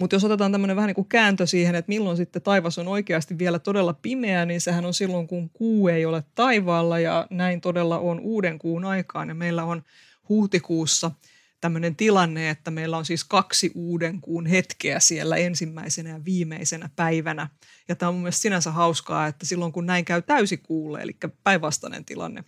[0.00, 3.38] mutta jos otetaan tämmöinen vähän niin kuin kääntö siihen, että milloin sitten taivas on oikeasti
[3.38, 7.98] vielä todella pimeä, niin sehän on silloin, kun kuu ei ole taivaalla ja näin todella
[7.98, 9.28] on uuden kuun aikaan.
[9.28, 9.82] Ja meillä on
[10.28, 11.10] huhtikuussa
[11.60, 17.48] tämmöinen tilanne, että meillä on siis kaksi uuden kuun hetkeä siellä ensimmäisenä ja viimeisenä päivänä.
[17.88, 22.04] Ja tämä on mun mielestä sinänsä hauskaa, että silloin kun näin käy täysikuulle, eli päinvastainen
[22.04, 22.44] tilanne,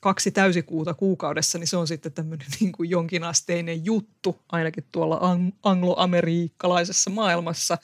[0.00, 5.20] kaksi täysikuuta kuukaudessa, niin se on sitten tämmöinen niin kuin jonkinasteinen juttu, ainakin tuolla
[5.62, 7.78] angloamerikkalaisessa maailmassa.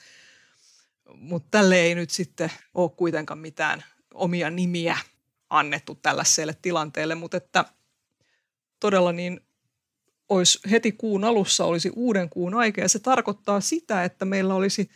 [1.13, 4.97] Mutta tälle ei nyt sitten ole kuitenkaan mitään omia nimiä
[5.49, 7.65] annettu tällaiselle tilanteelle, mutta että
[8.79, 9.41] todella niin
[10.29, 14.89] olisi heti kuun alussa olisi uuden kuun aika ja se tarkoittaa sitä, että meillä olisi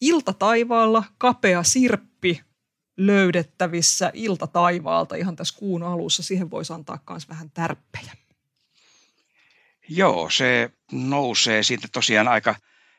[0.00, 2.40] ilta taivaalla kapea sirppi
[2.98, 6.22] löydettävissä ilta taivaalta ihan tässä kuun alussa.
[6.22, 8.12] Siihen voisi antaa myös vähän tärppejä.
[9.88, 12.54] Joo, se nousee siitä tosiaan aika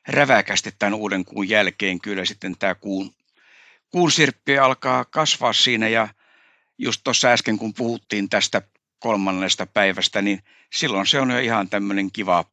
[0.07, 2.01] räväkästi tämän uuden kuun jälkeen.
[2.01, 3.13] Kyllä sitten tämä kuun,
[3.91, 6.07] kuun sirppi alkaa kasvaa siinä ja
[6.77, 8.61] just tuossa äsken kun puhuttiin tästä
[8.99, 12.45] kolmannesta päivästä, niin silloin se on jo ihan tämmöinen kiva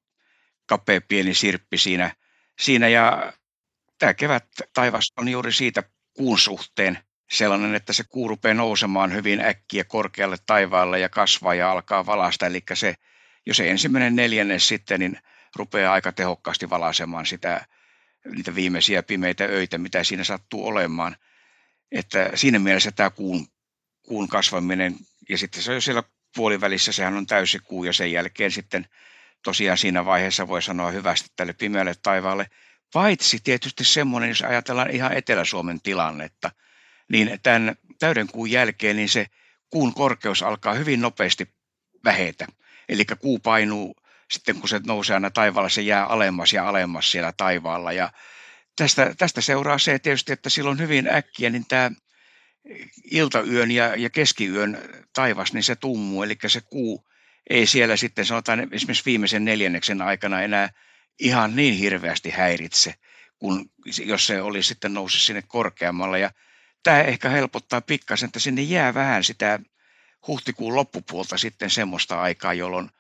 [0.67, 2.15] kapea pieni sirppi siinä,
[2.59, 3.33] siinä ja
[3.99, 5.83] tämä kevät taivas on juuri siitä
[6.15, 6.99] kuun suhteen
[7.31, 12.47] sellainen, että se kuu rupeaa nousemaan hyvin äkkiä korkealle taivaalle ja kasvaa ja alkaa valasta.
[12.47, 12.95] Eli se,
[13.47, 15.19] jos se ensimmäinen neljännes sitten, niin
[15.57, 17.67] rupeaa aika tehokkaasti valaisemaan sitä,
[18.25, 21.17] niitä viimeisiä pimeitä öitä, mitä siinä sattuu olemaan.
[21.93, 23.47] Että siinä mielessä tämä kuun,
[24.03, 24.97] kuun kasvaminen,
[25.29, 26.03] ja sitten se on jo siellä
[26.37, 28.87] puolivälissä, sehän on täysi kuu, ja sen jälkeen sitten
[29.43, 32.51] tosiaan siinä vaiheessa voi sanoa hyvästi tälle pimeälle taivaalle.
[32.93, 36.51] Paitsi tietysti semmoinen, jos ajatellaan ihan Etelä-Suomen tilannetta–
[37.09, 39.27] niin tämän täyden kuun jälkeen niin se
[39.71, 41.49] kuun korkeus alkaa hyvin nopeasti
[42.05, 42.47] vähetä.
[42.89, 43.97] Eli kuu painuu
[44.31, 47.93] sitten kun se nousee aina taivaalla, se jää alemmas ja alemmas siellä taivaalla.
[47.93, 48.13] Ja
[48.77, 51.91] tästä, tästä seuraa se tietysti, että silloin hyvin äkkiä niin tämä
[53.11, 54.79] iltayön ja, ja keskiyön
[55.13, 57.07] taivas, niin se tummuu, eli se kuu
[57.51, 60.71] ei siellä sitten sanotaan esimerkiksi viimeisen neljänneksen aikana enää
[61.21, 62.95] ihan niin hirveästi häiritse,
[63.39, 63.71] kun
[64.05, 66.21] jos se olisi sitten noussut sinne korkeammalle.
[66.21, 66.31] Ja
[66.87, 69.61] tämä ehkä helpottaa pikkasen, että sinne jää vähän sitä
[70.27, 72.91] huhtikuun loppupuolta sitten semmoista aikaa, jolloin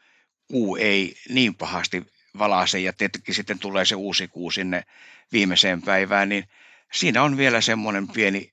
[0.48, 2.06] kuu ei niin pahasti
[2.38, 4.84] valaise ja tietenkin sitten tulee se uusi kuu sinne
[5.32, 6.48] viimeiseen päivään, niin
[6.92, 8.52] siinä on vielä semmoinen pieni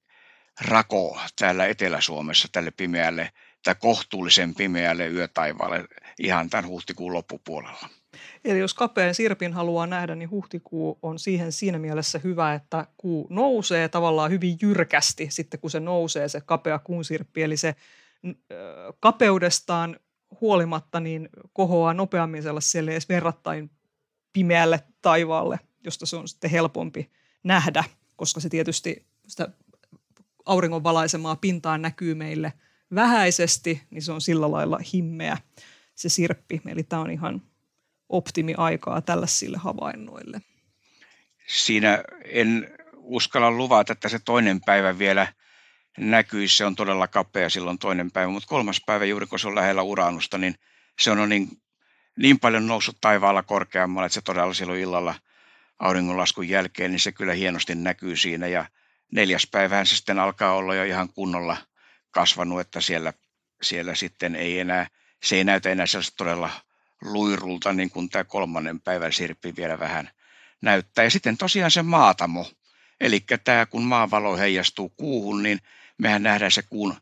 [0.62, 3.32] rako täällä Etelä-Suomessa tälle pimeälle
[3.63, 5.86] tai kohtuullisen pimeälle yötaivaalle
[6.19, 7.89] ihan tämän huhtikuun loppupuolella.
[8.45, 13.28] Eli jos kapean sirpin haluaa nähdä, niin huhtikuu on siihen siinä mielessä hyvä, että kuu
[13.30, 17.43] nousee tavallaan hyvin jyrkästi sitten, kun se nousee se kapea kuun sirppi.
[17.43, 17.76] Eli se
[18.99, 19.99] kapeudestaan
[20.41, 23.71] huolimatta niin kohoaa nopeammin sellaiselle edes verrattain
[24.34, 27.12] pimeälle taivaalle, josta se on sitten helpompi
[27.43, 27.84] nähdä,
[28.15, 29.49] koska se tietysti sitä
[30.45, 32.54] auringon valaisemaa pintaa näkyy meille
[32.95, 35.38] vähäisesti, niin se on sillä lailla himmeä
[35.95, 36.62] se sirppi.
[36.67, 37.41] Eli tämä on ihan
[38.13, 40.41] optimiaikaa tällaisille havainnoille.
[41.47, 45.28] Siinä en uskalla luvata, että se toinen päivä vielä
[45.97, 46.58] näkyisi.
[46.58, 49.82] Se on todella kapea silloin toinen päivä, mutta kolmas päivä juuri kun se on lähellä
[49.82, 50.56] uranusta, niin
[50.99, 51.47] se on niin,
[52.17, 55.15] niin paljon noussut taivaalla korkeammalle, että se todella silloin illalla
[55.80, 58.47] auringonlaskun jälkeen, niin se kyllä hienosti näkyy siinä.
[58.47, 58.65] Ja
[59.12, 61.58] neljäs päivähän se sitten alkaa olla jo ihan kunnolla
[62.12, 63.13] kasvanut, että siellä,
[63.62, 64.88] siellä sitten ei enää,
[65.23, 66.49] se ei näytä enää sellaista todella
[67.04, 70.10] luirulta, niin kuin tämä kolmannen päivän sirppi vielä vähän
[70.62, 71.04] näyttää.
[71.04, 72.52] Ja sitten tosiaan se maatamo,
[73.02, 75.60] eli tämä kun maavalo heijastuu kuuhun, niin
[75.98, 76.96] mehän nähdään se kuun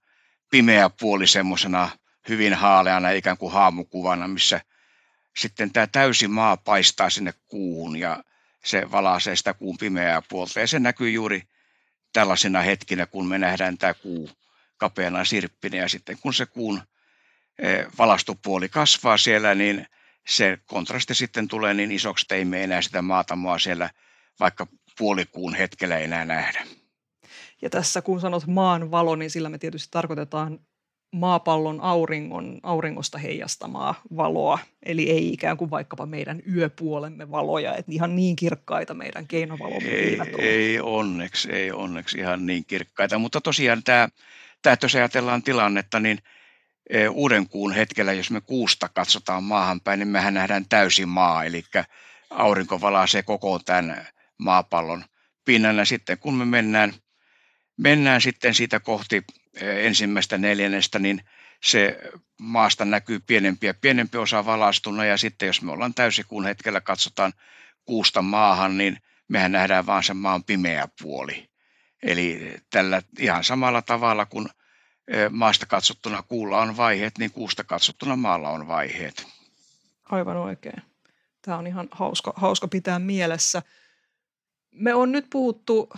[0.52, 1.90] pimeä puoli semmoisena
[2.30, 4.62] hyvin haaleana ikään kuin haamukuvana, missä
[5.38, 8.24] sitten tämä täysi maa paistaa sinne kuuhun ja
[8.64, 10.60] se valaisee sitä kuun pimeää puolta.
[10.60, 11.44] Ja se näkyy juuri
[12.14, 14.30] tällaisina hetkinä, kun me nähdään tämä kuu
[14.78, 16.82] kapeana sirppinä ja sitten kun se kuun
[17.98, 19.86] valastupuoli kasvaa siellä, niin
[20.28, 23.90] se kontrasti sitten tulee niin isoksi, että ei me enää sitä maatamoa siellä
[24.40, 26.66] vaikka puolikuun hetkellä enää nähdä.
[27.62, 30.60] Ja tässä kun sanot maan valo, niin sillä me tietysti tarkoitetaan
[31.12, 38.16] maapallon auringon, auringosta heijastamaa valoa, eli ei ikään kuin vaikkapa meidän yöpuolemme valoja, että ihan
[38.16, 40.44] niin kirkkaita meidän keinovalomme ei, eivät ole.
[40.44, 44.10] Ei onneksi, ei onneksi ihan niin kirkkaita, mutta tosiaan tämä,
[44.62, 46.18] tämä jos ajatellaan tilannetta, niin
[46.90, 51.44] e, uuden kuun hetkellä, jos me kuusta katsotaan maahan päin, niin mehän nähdään täysin maa,
[51.44, 51.64] eli
[52.30, 55.04] aurinko valaisee koko tämän maapallon
[55.46, 56.94] pinnan, ja sitten kun me mennään,
[57.78, 59.24] mennään sitten siitä kohti
[59.62, 61.22] ensimmäistä neljännestä, niin
[61.64, 62.00] se
[62.40, 67.34] maasta näkyy pienempi ja pienempi osa valastuna ja sitten jos me ollaan täysikuun hetkellä katsotaan
[67.86, 71.50] kuusta maahan, niin mehän nähdään vaan sen maan pimeä puoli.
[72.04, 74.48] Eli tällä ihan samalla tavalla kuin
[75.30, 79.28] maasta katsottuna kuulla on vaiheet, niin kuusta katsottuna maalla on vaiheet.
[80.12, 80.82] Aivan oikein.
[81.42, 83.62] Tämä on ihan hauska, hauska pitää mielessä.
[84.72, 85.90] Me on nyt puhuttu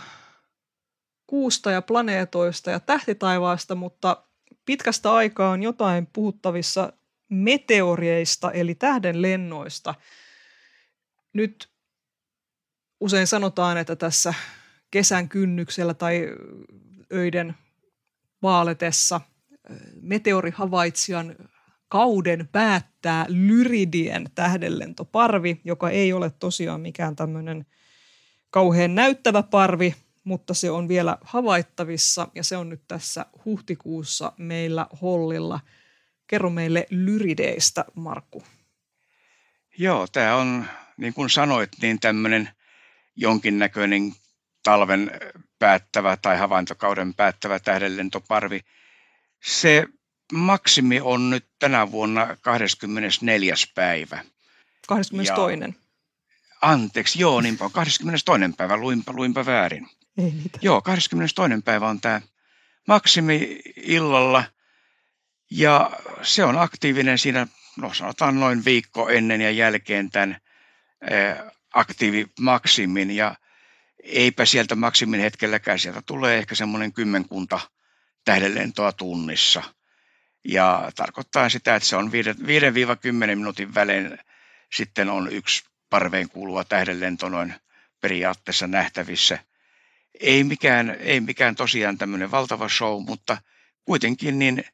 [1.26, 4.24] kuusta ja planeetoista ja tähtitaivaasta, mutta
[4.64, 6.92] pitkästä aikaa on jotain puhuttavissa
[7.28, 9.94] meteorieista eli tähden lennoista.
[11.32, 11.68] Nyt
[13.00, 14.34] usein sanotaan, että tässä
[14.90, 16.28] kesän kynnyksellä tai
[17.12, 17.54] öiden
[18.44, 19.20] vaaletessa
[20.00, 21.36] meteorihavaitsijan
[21.88, 27.66] kauden päättää Lyridien tähdenlentoparvi, joka ei ole tosiaan mikään tämmöinen
[28.50, 34.86] kauhean näyttävä parvi, mutta se on vielä havaittavissa ja se on nyt tässä huhtikuussa meillä
[35.02, 35.60] Hollilla.
[36.26, 38.44] Kerro meille Lyrideistä, Markku.
[39.78, 40.64] Joo, tämä on,
[40.96, 42.48] niin kuin sanoit, niin tämmöinen
[43.16, 44.12] jonkinnäköinen
[44.62, 45.10] talven
[45.64, 48.60] päättävä tai havaintokauden päättävä tähdenlentoparvi.
[49.44, 49.86] Se
[50.32, 53.54] maksimi on nyt tänä vuonna 24.
[53.74, 54.24] päivä.
[54.88, 55.60] 22.
[55.60, 55.72] Ja,
[56.62, 58.56] anteeksi, joo, niinpä 22.
[58.56, 59.88] päivä, luinpa, luinpa väärin.
[60.18, 60.62] Ei mitään.
[60.62, 61.62] Joo, 22.
[61.64, 62.20] päivä on tämä
[62.88, 64.44] maksimi illalla
[65.50, 65.90] ja
[66.22, 67.46] se on aktiivinen siinä,
[67.76, 70.36] no sanotaan noin viikko ennen ja jälkeen tämän
[71.74, 73.34] aktiivimaksimin ja
[74.04, 77.60] eipä sieltä maksimin hetkelläkään, sieltä tulee ehkä semmoinen kymmenkunta
[78.24, 79.62] tähdenlentoa tunnissa.
[80.44, 82.10] Ja tarkoittaa sitä, että se on 5-10
[83.36, 84.18] minuutin välein
[84.74, 87.54] sitten on yksi parveen kuuluva tähdenlento noin
[88.00, 89.38] periaatteessa nähtävissä–
[90.20, 93.38] ei mikään, ei mikään tosiaan tämmöinen valtava show, mutta
[93.84, 94.64] kuitenkin niin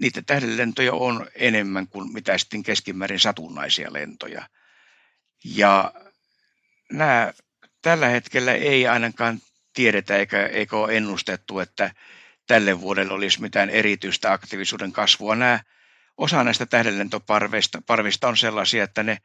[0.00, 4.48] niitä tähdenlentoja on enemmän kuin mitä sitten keskimäärin satunnaisia lentoja.
[5.44, 5.92] Ja
[6.92, 7.32] nämä
[7.82, 9.38] tällä hetkellä ei ainakaan
[9.72, 11.90] tiedetä eikä, eikä ole ennustettu, että
[12.46, 15.36] tälle vuodelle olisi mitään erityistä aktiivisuuden kasvua.
[15.36, 15.60] Nämä,
[16.16, 19.18] osa näistä tähdenlentoparvista parvista on sellaisia, että ne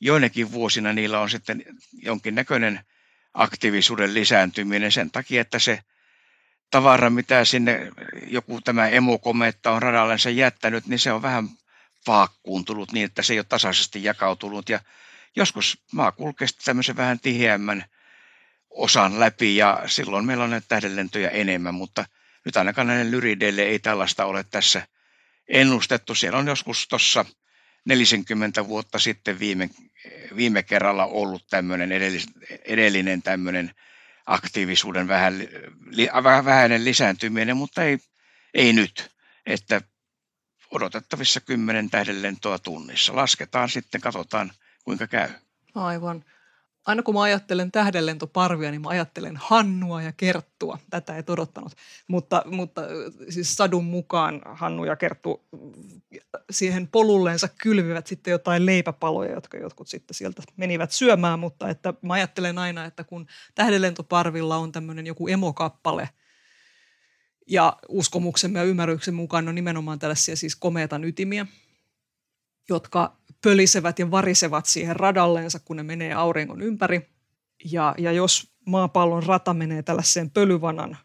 [0.00, 1.64] joinakin vuosina niillä on sitten
[2.02, 2.80] jonkinnäköinen–
[3.34, 5.80] aktiivisuuden lisääntyminen sen takia, että se
[6.70, 7.90] tavara, mitä sinne
[8.26, 11.48] joku tämä emokometta on radallensa jättänyt, niin se on vähän
[12.06, 14.68] vaakkuun tullut niin, että se ei ole tasaisesti jakautunut.
[14.68, 14.80] Ja
[15.36, 17.84] joskus maa kulkee tämmöisen vähän tiheämmän
[18.70, 22.04] osan läpi ja silloin meillä on näitä tähdenlentoja enemmän, mutta
[22.44, 24.86] nyt ainakaan näille lyrideille ei tällaista ole tässä
[25.48, 26.14] ennustettu.
[26.14, 27.24] Siellä on joskus tuossa
[27.84, 29.70] 40 vuotta sitten viime,
[30.36, 31.92] viime kerralla ollut tämmöinen
[32.64, 33.70] edellinen tämmöinen
[34.26, 35.38] aktiivisuuden vähän,
[35.90, 36.08] li,
[36.44, 37.98] vähäinen lisääntyminen, mutta ei,
[38.54, 39.10] ei nyt.
[39.46, 39.80] Että
[40.70, 43.16] odotettavissa kymmenen tähdenlentoa tunnissa.
[43.16, 44.52] Lasketaan sitten, katsotaan
[44.84, 45.28] kuinka käy.
[45.74, 46.24] Aivan
[46.88, 50.78] aina kun mä ajattelen tähdenlentoparvia, niin mä ajattelen Hannua ja Kerttua.
[50.90, 51.72] Tätä ei odottanut.
[52.08, 52.82] Mutta, mutta
[53.28, 55.44] siis sadun mukaan Hannu ja Kerttu
[56.50, 61.38] siihen polulleensa kylvivät sitten jotain leipäpaloja, jotka jotkut sitten sieltä menivät syömään.
[61.38, 66.08] Mutta että mä ajattelen aina, että kun tähdenlentoparvilla on tämmöinen joku emokappale,
[67.50, 71.46] ja uskomuksemme ja ymmärryksen mukaan on nimenomaan tällaisia siis komeetan ytimiä,
[72.68, 77.08] jotka pölisevät ja varisevat siihen radalleensa, kun ne menee auringon ympäri.
[77.64, 80.96] Ja, ja jos maapallon rata menee tällaiseen pölyvanan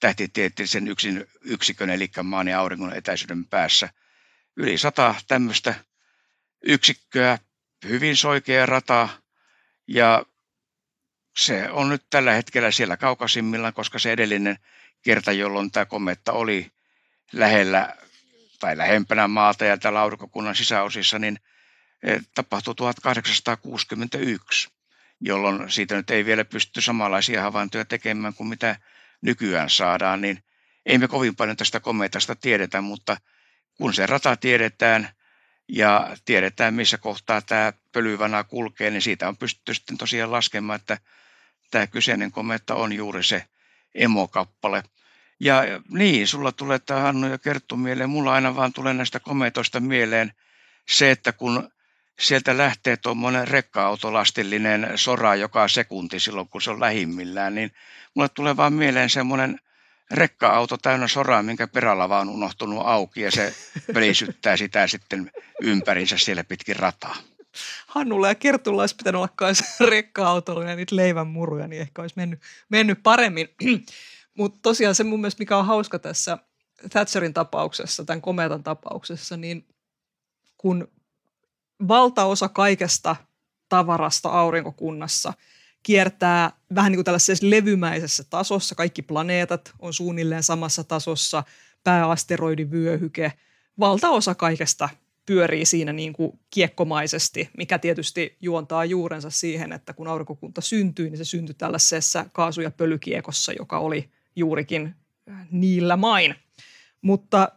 [0.00, 3.88] tähtitieteellisen yksin, yksikön, eli maan ja auringon etäisyyden päässä.
[4.56, 5.74] Yli sata tämmöistä
[6.62, 7.38] yksikköä,
[7.88, 9.08] hyvin soikea rata,
[9.88, 10.24] ja
[11.36, 14.58] se on nyt tällä hetkellä siellä kaukaisimmillaan, koska se edellinen
[15.02, 16.70] kerta, jolloin tämä kometta oli
[17.32, 17.96] lähellä
[18.60, 21.38] tai lähempänä maata ja täällä aurinkokunnan sisäosissa, niin
[22.02, 24.68] eh, tapahtui 1861,
[25.20, 28.76] jolloin siitä nyt ei vielä pysty samanlaisia havaintoja tekemään kuin mitä
[29.22, 30.42] nykyään saadaan, niin
[30.86, 33.16] ei me kovin paljon tästä kometasta tiedetä, mutta
[33.74, 35.08] kun se rata tiedetään
[35.68, 40.98] ja tiedetään, missä kohtaa tämä pölyvana kulkee, niin siitä on pystytty sitten tosiaan laskemaan, että
[41.70, 43.44] tämä kyseinen kometta on juuri se
[43.94, 44.82] emokappale.
[45.40, 48.10] Ja niin, sulla tulee tämä Hannu ja Kerttu mieleen.
[48.10, 50.32] Mulla aina vaan tulee näistä kometoista mieleen
[50.88, 51.70] se, että kun
[52.20, 57.72] sieltä lähtee tuommoinen rekka-autolastillinen sora joka sekunti silloin, kun se on lähimmillään, niin
[58.14, 59.60] mulle tulee vaan mieleen semmoinen
[60.10, 63.54] rekka-auto täynnä soraa, minkä perälava on unohtunut auki ja se
[63.94, 65.30] pelisyttää sitä sitten
[65.62, 67.16] ympärinsä siellä pitkin rataa.
[67.86, 72.16] Hannulla ja Kertulla olisi pitänyt olla myös rekka-autolla ja niitä leivän muruja, niin ehkä olisi
[72.16, 73.48] mennyt, mennyt paremmin.
[74.38, 76.38] Mutta tosiaan se mun mielestä, mikä on hauska tässä
[76.90, 79.66] Thatcherin tapauksessa, tämän kometan tapauksessa, niin
[80.58, 80.88] kun
[81.88, 83.16] valtaosa kaikesta
[83.68, 85.32] tavarasta aurinkokunnassa
[85.82, 88.74] kiertää vähän niin kuin tällaisessa levymäisessä tasossa.
[88.74, 91.42] Kaikki planeetat on suunnilleen samassa tasossa,
[91.84, 93.32] pääasteroidivyöhyke.
[93.80, 94.88] Valtaosa kaikesta
[95.26, 101.18] pyörii siinä niin kuin kiekkomaisesti, mikä tietysti juontaa juurensa siihen, että kun aurinkokunta syntyi, niin
[101.18, 104.94] se syntyi tällaisessa kaasu- ja pölykiekossa, joka oli juurikin
[105.50, 106.34] niillä main.
[107.02, 107.48] Mutta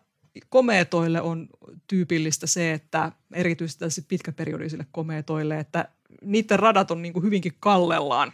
[0.49, 1.47] komeetoille on
[1.87, 5.89] tyypillistä se, että erityisesti pitkäperiodisille komeetoille, että
[6.21, 8.33] niiden radat on niin kuin hyvinkin kallellaan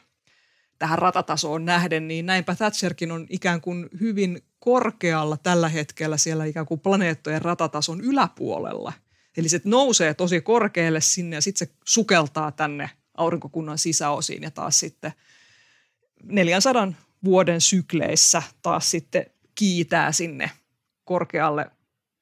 [0.79, 6.65] tähän ratatasoon nähden, niin näinpä Thatcherkin on ikään kuin hyvin korkealla tällä hetkellä siellä ikään
[6.65, 8.93] kuin planeettojen ratatason yläpuolella.
[9.37, 14.79] Eli se nousee tosi korkealle sinne ja sitten se sukeltaa tänne aurinkokunnan sisäosiin ja taas
[14.79, 15.13] sitten
[16.23, 20.51] 400 vuoden sykleissä taas sitten kiitää sinne
[21.03, 21.71] korkealle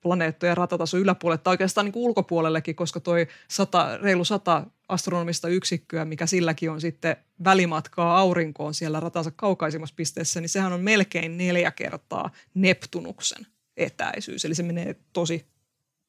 [0.03, 6.25] planeettojen ratatason yläpuolelle tai oikeastaan niin ulkopuolellekin, koska toi sata, reilu sata astronomista yksikköä, mikä
[6.25, 12.29] silläkin on sitten välimatkaa aurinkoon siellä ratansa kaukaisimmassa pisteessä, niin sehän on melkein neljä kertaa
[12.53, 14.45] Neptunuksen etäisyys.
[14.45, 15.45] Eli se menee tosi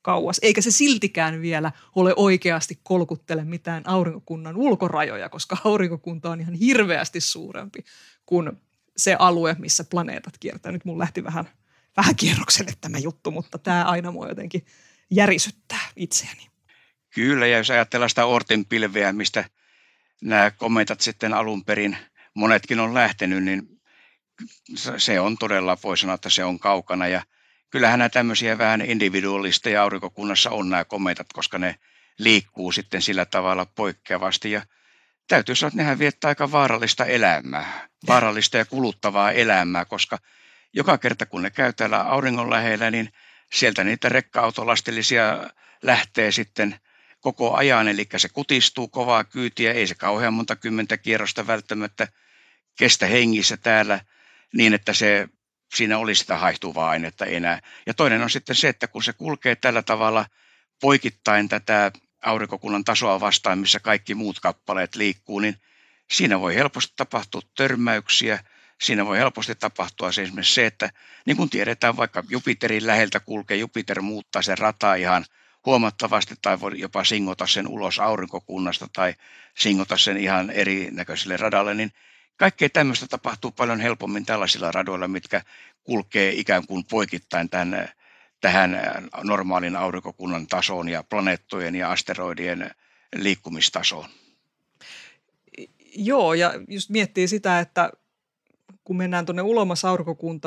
[0.02, 6.54] kauas, eikä se siltikään vielä ole oikeasti kolkuttele mitään aurinkokunnan ulkorajoja, koska aurinkokunta on ihan
[6.54, 7.84] hirveästi suurempi
[8.26, 8.52] kuin
[8.96, 10.72] se alue, missä planeetat kiertää.
[10.72, 11.48] Nyt mun lähti vähän–
[11.96, 14.66] vähän kierrokselle tämä juttu, mutta tämä aina mua jotenkin
[15.10, 16.50] järisyttää itseäni.
[17.14, 19.44] Kyllä, ja jos ajatellaan sitä Orten pilveä, mistä
[20.22, 21.96] nämä kometat sitten alun perin
[22.34, 23.62] monetkin on lähtenyt, niin
[24.96, 27.08] se on todella, voi sanoa, että se on kaukana.
[27.08, 27.22] Ja
[27.70, 31.74] kyllähän nämä tämmöisiä vähän individualisteja aurinkokunnassa on nämä kometat, koska ne
[32.18, 34.50] liikkuu sitten sillä tavalla poikkeavasti.
[34.50, 34.62] Ja
[35.28, 40.18] täytyy sanoa, että nehän viettää aika vaarallista elämää, vaarallista ja kuluttavaa elämää, koska–
[40.74, 43.12] joka kerta kun ne käy täällä auringon lähellä, niin
[43.52, 45.50] sieltä niitä rekka-autolastillisia
[45.82, 46.76] lähtee sitten
[47.20, 52.08] koko ajan, eli se kutistuu kovaa kyytiä, ei se kauhean monta kymmentä kierrosta välttämättä
[52.78, 54.00] kestä hengissä täällä
[54.54, 55.28] niin, että se,
[55.74, 57.60] siinä olisi sitä haihtuvaa ainetta enää.
[57.86, 60.26] Ja toinen on sitten se, että kun se kulkee tällä tavalla
[60.80, 65.56] poikittain tätä aurinkokunnan tasoa vastaan, missä kaikki muut kappaleet liikkuu, niin
[66.10, 68.38] siinä voi helposti tapahtua törmäyksiä–
[68.82, 70.90] siinä voi helposti tapahtua se esimerkiksi se, että
[71.26, 75.24] niin kuin tiedetään, vaikka Jupiterin läheltä kulkee, Jupiter muuttaa sen rata ihan
[75.66, 79.14] huomattavasti tai voi jopa singota sen ulos aurinkokunnasta tai
[79.58, 81.92] singota sen ihan erinäköiselle radalle, niin
[82.36, 85.42] kaikkea tämmöistä tapahtuu paljon helpommin tällaisilla radoilla, mitkä
[85.84, 87.88] kulkee ikään kuin poikittain tämän,
[88.40, 88.80] tähän
[89.22, 92.70] normaalin aurinkokunnan tasoon ja planeettojen ja asteroidien
[93.16, 94.08] liikkumistasoon.
[95.96, 97.90] Joo, ja just miettii sitä, että
[98.84, 99.82] kun mennään tuonne ulomas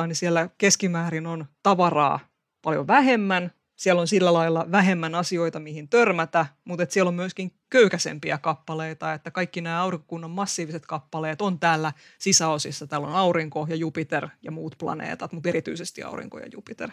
[0.08, 2.20] niin siellä keskimäärin on tavaraa
[2.62, 3.52] paljon vähemmän.
[3.76, 9.14] Siellä on sillä lailla vähemmän asioita, mihin törmätä, mutta että siellä on myöskin köykäisempiä kappaleita,
[9.14, 12.88] että kaikki nämä aurinkokunnan massiiviset kappaleet on täällä sisäosissa.
[12.88, 16.90] Täällä on aurinko ja Jupiter ja muut planeetat, mutta erityisesti aurinko ja Jupiter,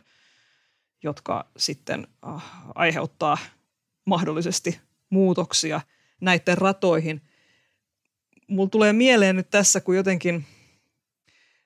[1.03, 2.43] jotka sitten äh,
[2.75, 3.39] aiheuttaa
[4.05, 4.81] mahdollisesti
[5.11, 5.81] muutoksia
[6.21, 7.23] näiden ratoihin.
[8.49, 10.45] Mulla tulee mieleen nyt tässä, kun jotenkin–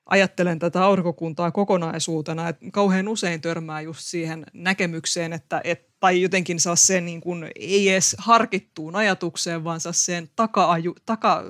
[0.08, 6.60] ajattelen tätä aurinkokuntaa kokonaisuutena, että kauhean usein törmää just siihen näkemykseen, että, et, tai jotenkin
[6.60, 11.44] saa sen niin kuin, ei edes harkittuun ajatukseen, vaan saa sen taka-aju, taka,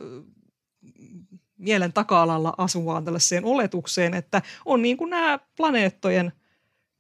[1.59, 6.33] mielen taka-alalla asuvaan tällaiseen oletukseen, että on niin kuin nämä planeettojen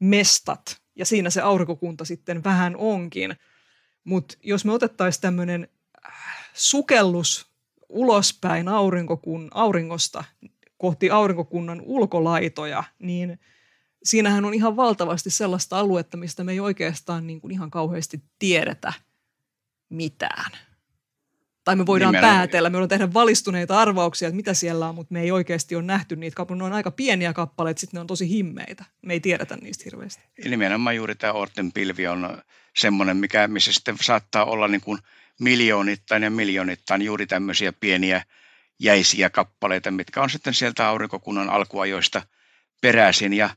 [0.00, 3.36] mestat, ja siinä se aurinkokunta sitten vähän onkin.
[4.04, 5.68] Mutta jos me otettaisiin tämmöinen
[6.06, 6.12] äh,
[6.54, 7.46] sukellus
[7.88, 10.24] ulospäin aurinkokun, auringosta
[10.78, 13.40] kohti aurinkokunnan ulkolaitoja, niin
[14.04, 18.92] siinähän on ihan valtavasti sellaista aluetta, mistä me ei oikeastaan niin kuin ihan kauheasti tiedetä
[19.88, 20.52] mitään.
[21.64, 22.38] Tai me voidaan Nimenomaan.
[22.38, 25.84] päätellä, me voidaan tehdä valistuneita arvauksia, että mitä siellä on, mutta me ei oikeasti ole
[25.84, 26.64] nähty niitä kappaleita.
[26.64, 28.84] Ne on aika pieniä kappaleita, sitten ne on tosi himmeitä.
[29.02, 30.22] Me ei tiedetä niistä hirveästi.
[30.44, 32.42] Nimenomaan juuri tämä Orten pilvi on
[32.76, 34.98] semmoinen, mikä, missä sitten saattaa olla niin kuin
[35.40, 38.24] miljoonittain ja miljoonittain juuri tämmöisiä pieniä
[38.78, 42.22] jäisiä kappaleita, mitkä on sitten sieltä aurinkokunnan alkuajoista
[42.80, 43.50] peräisin ja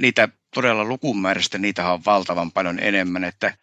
[0.00, 3.56] niitä todella lukumäärästä, niitä on valtavan paljon enemmän, että,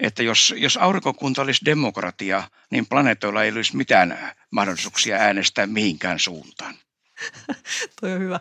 [0.00, 6.74] että jos, jos aurinkokunta olisi demokratia, niin planeetoilla ei olisi mitään mahdollisuuksia äänestää mihinkään suuntaan.
[8.00, 8.40] Toi on hyvä.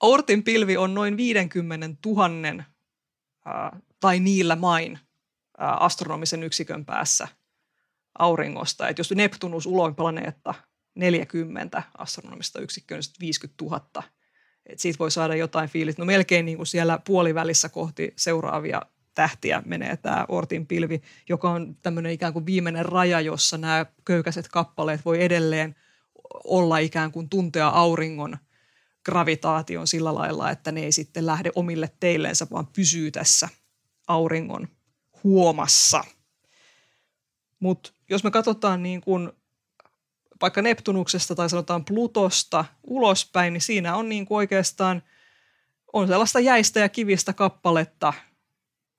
[0.00, 4.98] Ortin pilvi on noin 50 000 äh, tai niillä main
[5.58, 7.28] astronomisen yksikön päässä
[8.18, 8.88] auringosta.
[8.88, 10.54] Et jos Neptunus uloin planeetta
[10.98, 14.02] 40 astronomista yksikköä, niin 50 000.
[14.66, 16.02] Et siitä voi saada jotain fiilistä.
[16.02, 18.82] No melkein niin kuin siellä puolivälissä kohti seuraavia
[19.14, 24.48] tähtiä menee tämä Ortin pilvi, joka on tämmöinen ikään kuin viimeinen raja, jossa nämä köykäiset
[24.48, 25.76] kappaleet voi edelleen
[26.44, 28.38] olla ikään kuin tuntea auringon
[29.04, 33.48] gravitaation sillä lailla, että ne ei sitten lähde omille teilleensä, vaan pysyy tässä
[34.08, 34.68] auringon
[35.24, 36.04] huomassa.
[37.60, 39.32] Mutta jos me katsotaan niin kuin
[40.40, 45.02] vaikka Neptunuksesta tai sanotaan Plutosta ulospäin, niin siinä on niin kuin oikeastaan
[45.92, 48.12] on sellaista jäistä ja kivistä kappaletta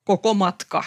[0.04, 0.84] koko matka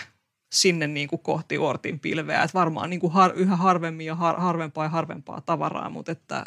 [0.52, 2.44] sinne niin kuin kohti Ortin pilveä.
[2.44, 6.44] Että varmaan niin kuin har, yhä harvemmin ja har, harvempaa ja harvempaa tavaraa, mutta että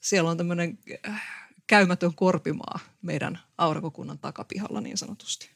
[0.00, 1.22] siellä on tämmöinen äh,
[1.66, 5.50] käymätön korpimaa meidän aurinkokunnan takapihalla niin sanotusti.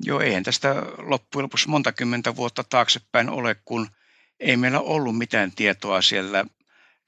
[0.00, 3.88] Joo, eihän tästä loppujen lopuksi monta kymmentä vuotta taaksepäin ole, kun–
[4.40, 6.44] ei meillä ollut mitään tietoa siellä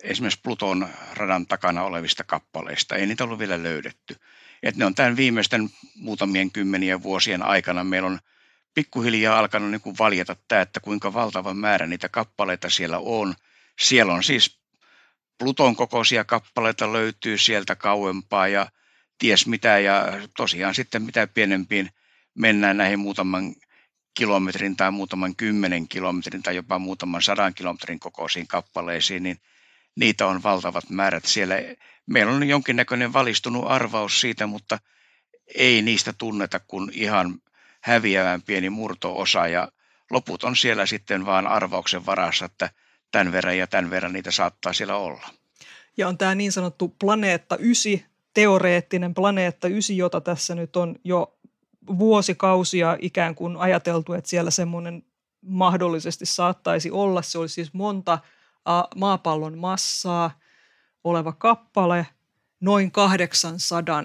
[0.02, 2.96] esimerkiksi Pluton radan takana olevista kappaleista.
[2.96, 4.16] Ei niitä ollut vielä löydetty.
[4.62, 8.18] Et ne on tämän viimeisten muutamien kymmenien vuosien aikana meillä on
[8.74, 13.34] pikkuhiljaa alkanut niin kuin valjeta tämä, että kuinka valtava määrä niitä kappaleita siellä on.
[13.80, 14.58] Siellä on siis
[15.38, 18.66] Pluton kokoisia kappaleita löytyy sieltä kauempaa ja
[19.18, 20.06] ties mitä ja
[20.36, 21.90] tosiaan sitten mitä pienempiin
[22.34, 23.54] mennään näihin muutaman
[24.14, 29.36] kilometrin tai muutaman kymmenen kilometrin tai jopa muutaman sadan kilometrin kokoisiin kappaleisiin, niin
[29.96, 31.54] niitä on valtavat määrät siellä.
[32.06, 34.78] Meillä on jonkinnäköinen valistunut arvaus siitä, mutta
[35.54, 37.40] ei niistä tunneta kuin ihan
[37.80, 39.68] häviävän pieni murto-osa ja
[40.10, 42.70] loput on siellä sitten vaan arvauksen varassa, että
[43.10, 45.28] tämän verran ja tämän verran niitä saattaa siellä olla.
[45.96, 47.92] Ja on tämä niin sanottu planeetta 9,
[48.34, 51.38] teoreettinen planeetta 9, jota tässä nyt on jo
[51.86, 55.02] vuosikausia ikään kuin ajateltu, että siellä semmoinen
[55.40, 57.22] mahdollisesti saattaisi olla.
[57.22, 58.18] Se olisi siis monta
[58.96, 60.38] maapallon massaa
[61.04, 62.06] oleva kappale
[62.60, 64.04] noin 800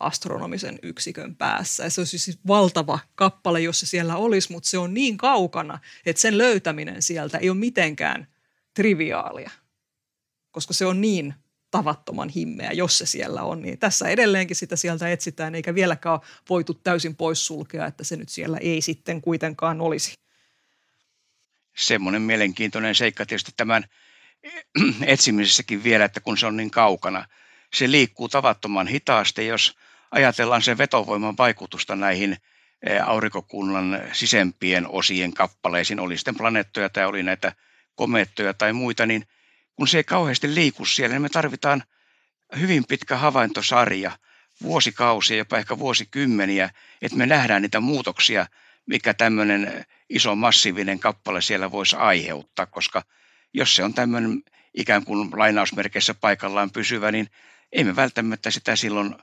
[0.00, 1.84] astronomisen yksikön päässä.
[1.84, 5.78] Ja se olisi siis valtava kappale, jos se siellä olisi, mutta se on niin kaukana,
[6.06, 8.26] että sen löytäminen sieltä ei ole mitenkään
[8.74, 9.50] triviaalia,
[10.50, 11.34] koska se on niin
[11.70, 13.62] tavattoman himmeä, jos se siellä on.
[13.62, 18.58] Niin tässä edelleenkin sitä sieltä etsitään, eikä vieläkään voitu täysin poissulkea, että se nyt siellä
[18.60, 20.14] ei sitten kuitenkaan olisi.
[21.76, 23.84] Semmoinen mielenkiintoinen seikka tietysti tämän
[25.06, 27.26] etsimisessäkin vielä, että kun se on niin kaukana,
[27.74, 29.76] se liikkuu tavattoman hitaasti, jos
[30.10, 32.36] ajatellaan sen vetovoiman vaikutusta näihin
[32.82, 37.52] e, aurinkokunnan sisempien osien kappaleisiin, oli sitten planeettoja tai oli näitä
[37.94, 39.26] komeettoja tai muita, niin
[39.76, 41.82] kun se ei kauheasti liiku siellä, niin me tarvitaan
[42.60, 44.18] hyvin pitkä havaintosarja,
[44.62, 46.70] vuosikausia, jopa ehkä vuosikymmeniä,
[47.02, 48.46] että me nähdään niitä muutoksia,
[48.86, 53.02] mikä tämmöinen iso massiivinen kappale siellä voisi aiheuttaa, koska
[53.54, 54.42] jos se on tämmöinen
[54.74, 57.28] ikään kuin lainausmerkeissä paikallaan pysyvä, niin
[57.72, 59.14] ei me välttämättä sitä silloin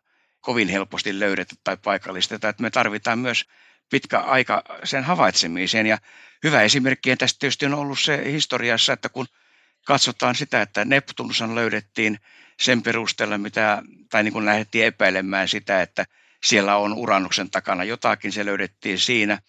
[0.42, 2.50] kovin helposti löydetä tai paikallisteta.
[2.50, 3.46] Että me tarvitaan myös
[3.90, 5.86] pitkä aika sen havaitsemiseen.
[5.86, 5.98] Ja
[6.44, 9.28] hyvä esimerkki tästä tietysti on ollut se historiassa, että kun–
[9.84, 12.20] katsotaan sitä, että Neptunushan löydettiin
[12.60, 16.06] sen perusteella, mitä, tai niin kuin lähdettiin epäilemään sitä, että
[16.44, 19.40] siellä on Uranuksen takana jotakin, se löydettiin siinä.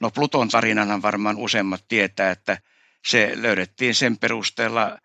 [0.00, 2.58] No Pluton tarinanhan varmaan useimmat tietää, että
[3.04, 4.98] se löydettiin sen perusteella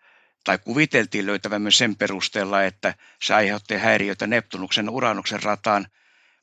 [0.44, 5.86] tai kuviteltiin löytävämme sen perusteella, että se aiheutti häiriöitä Neptunuksen Uranuksen rataan.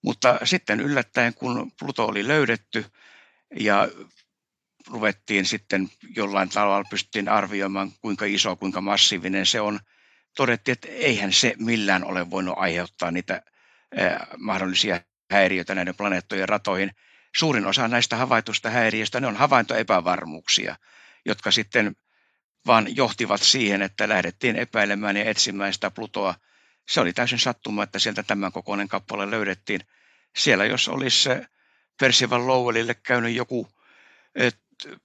[0.02, 2.86] Mutta sitten yllättäen, kun Pluto oli löydetty
[3.60, 3.88] ja
[4.88, 9.80] ruvettiin sitten jollain tavalla pystyttiin arvioimaan, kuinka iso, kuinka massiivinen se on,
[10.36, 13.42] todettiin, että eihän se millään ole voinut aiheuttaa niitä
[14.38, 16.92] mahdollisia häiriöitä näiden planeettojen ratoihin.
[17.36, 20.76] Suurin osa näistä havaitusta häiriöistä, ne on havaintoepävarmuuksia,
[21.26, 21.96] jotka sitten
[22.68, 26.36] vaan johtivat siihen, että lähdettiin epäilemään ja etsimään sitä Plutoa.
[26.90, 29.82] Se oli täysin sattuma, että sieltä tämän kokoinen kappale löydettiin.
[30.38, 31.30] Siellä jos olisi
[32.00, 33.68] Percival Lowellille käynyt joku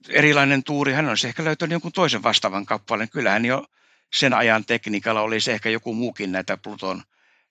[0.08, 3.08] erilainen tuuri, hän olisi ehkä löytänyt jonkun toisen vastaavan kappaleen.
[3.08, 3.66] Kyllähän jo
[4.12, 7.02] sen ajan tekniikalla olisi ehkä joku muukin näitä Pluton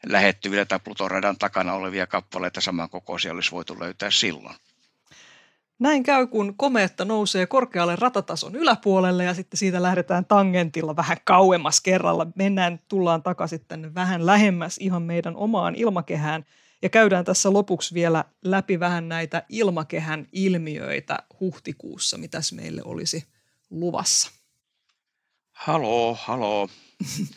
[0.06, 4.56] lähettyvillä tai Pluton radan takana olevia kappaleita samankokoisia olisi voitu löytää silloin.
[5.80, 11.82] Näin käy, kun komeetta nousee korkealle ratatason yläpuolelle ja sitten siitä lähdetään tangentilla vähän kauemmas
[11.82, 12.28] kerralla.
[12.36, 16.46] Mennään, tullaan takaisin tänne vähän lähemmäs ihan meidän omaan ilmakehään
[16.82, 23.28] ja käydään tässä lopuksi vielä läpi vähän näitä ilmakehän ilmiöitä huhtikuussa, mitäs meille olisi
[23.70, 24.32] luvassa.
[25.52, 26.70] Haloo, haloo.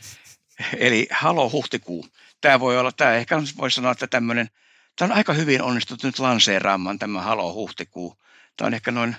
[0.78, 2.06] Eli haloo huhtikuu.
[2.40, 4.50] Tämä voi olla, tämä ehkä voi sanoa, että tämmöinen,
[4.96, 8.16] tämä on aika hyvin onnistunut nyt lanseeraamaan tämä haloo huhtikuu
[8.56, 9.16] tämä on ehkä noin,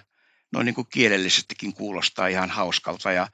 [0.51, 3.11] noin niin kuin kielellisestikin kuulostaa ihan hauskalta.
[3.11, 3.27] Ja,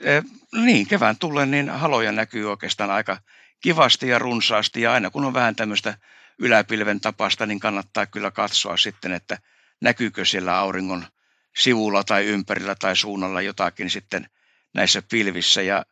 [0.00, 0.22] e,
[0.52, 3.18] niin, kevään tullen niin haloja näkyy oikeastaan aika
[3.60, 5.98] kivasti ja runsaasti ja aina kun on vähän tämmöistä
[6.40, 9.38] yläpilven tapasta, niin kannattaa kyllä katsoa sitten, että
[9.80, 11.04] näkyykö siellä auringon
[11.56, 14.30] sivulla tai ympärillä tai suunnalla jotakin sitten
[14.74, 15.62] näissä pilvissä.
[15.62, 15.84] Ja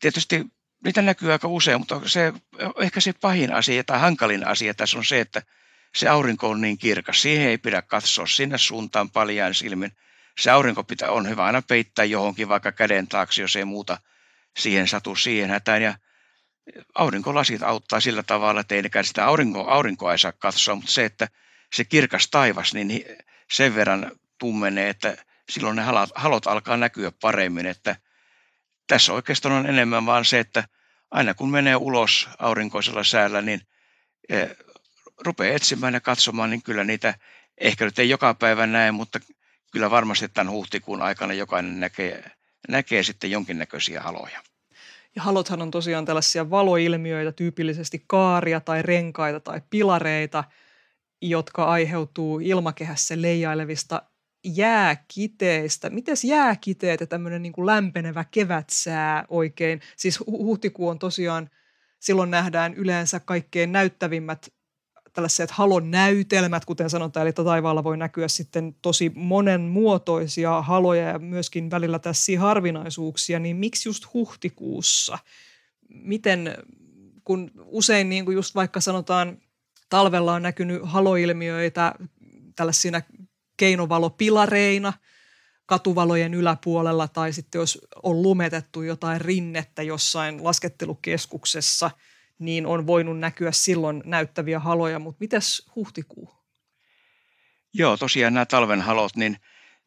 [0.00, 0.44] tietysti
[0.84, 2.32] niitä näkyy aika usein, mutta se,
[2.80, 5.42] ehkä se pahin asia tai hankalin asia tässä on se, että
[5.94, 7.22] se aurinko on niin kirkas.
[7.22, 9.92] Siihen ei pidä katsoa sinne suuntaan paljaan silmin.
[10.38, 13.98] Se aurinko pitää, on hyvä aina peittää johonkin vaikka käden taakse, jos ei muuta
[14.56, 15.82] siihen satu siihen hätään.
[15.82, 15.94] Ja
[16.94, 21.28] aurinkolasit auttaa sillä tavalla, että ei sitä aurinko, aurinkoa ei saa katsoa, mutta se, että
[21.72, 23.04] se kirkas taivas, niin
[23.52, 25.16] sen verran tummenee, että
[25.50, 27.66] silloin ne halot, halot alkaa näkyä paremmin.
[27.66, 27.96] Että
[28.86, 30.64] tässä oikeastaan on enemmän vaan se, että
[31.10, 33.60] aina kun menee ulos aurinkoisella säällä, niin
[34.28, 34.50] eh,
[35.24, 37.14] rupeaa etsimään ja katsomaan, niin kyllä niitä
[37.58, 39.20] ehkä nyt ei joka päivä näe, mutta
[39.72, 42.30] kyllä varmasti tämän huhtikuun aikana jokainen näkee,
[42.68, 44.42] näkee sitten jonkinnäköisiä haloja.
[45.16, 50.44] Ja halothan on tosiaan tällaisia valoilmiöitä, tyypillisesti kaaria tai renkaita tai pilareita,
[51.22, 54.02] jotka aiheutuu ilmakehässä leijailevista
[54.44, 55.90] jääkiteistä.
[55.90, 59.80] Mites jääkiteet ja tämmöinen niin kuin lämpenevä kevätsää oikein?
[59.96, 61.50] Siis huhtikuu on tosiaan,
[62.00, 64.52] silloin nähdään yleensä kaikkein näyttävimmät
[65.14, 71.70] tällaiset halon näytelmät, kuten sanotaan, eli taivaalla voi näkyä sitten tosi monenmuotoisia haloja ja myöskin
[71.70, 75.18] välillä tässä harvinaisuuksia, niin miksi just huhtikuussa?
[75.88, 76.56] Miten,
[77.24, 79.38] kun usein niin kuin just vaikka sanotaan,
[79.88, 81.94] talvella on näkynyt haloilmiöitä
[82.56, 83.02] tällaisina
[83.56, 84.92] keinovalopilareina
[85.66, 91.90] katuvalojen yläpuolella tai sitten jos on lumetettu jotain rinnettä jossain laskettelukeskuksessa–
[92.38, 96.34] niin on voinut näkyä silloin näyttäviä haloja, mutta mitäs huhtikuu?
[97.74, 99.36] Joo, tosiaan nämä talven halot, niin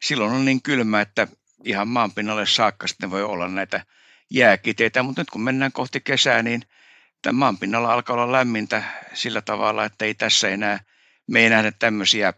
[0.02, 1.28] silloin on niin kylmä, että
[1.64, 3.84] ihan maanpinnalle saakka sitten voi olla näitä
[4.30, 6.62] jääkiteitä, mutta nyt kun mennään kohti kesää, niin
[7.22, 8.82] tämän maanpinnalla alkaa olla lämmintä
[9.14, 10.80] sillä tavalla, että ei tässä enää,
[11.26, 12.32] me ei nähdä tämmöisiä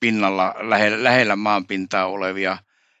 [0.00, 2.58] pinnalla lähellä, lähellä maanpintaa olevia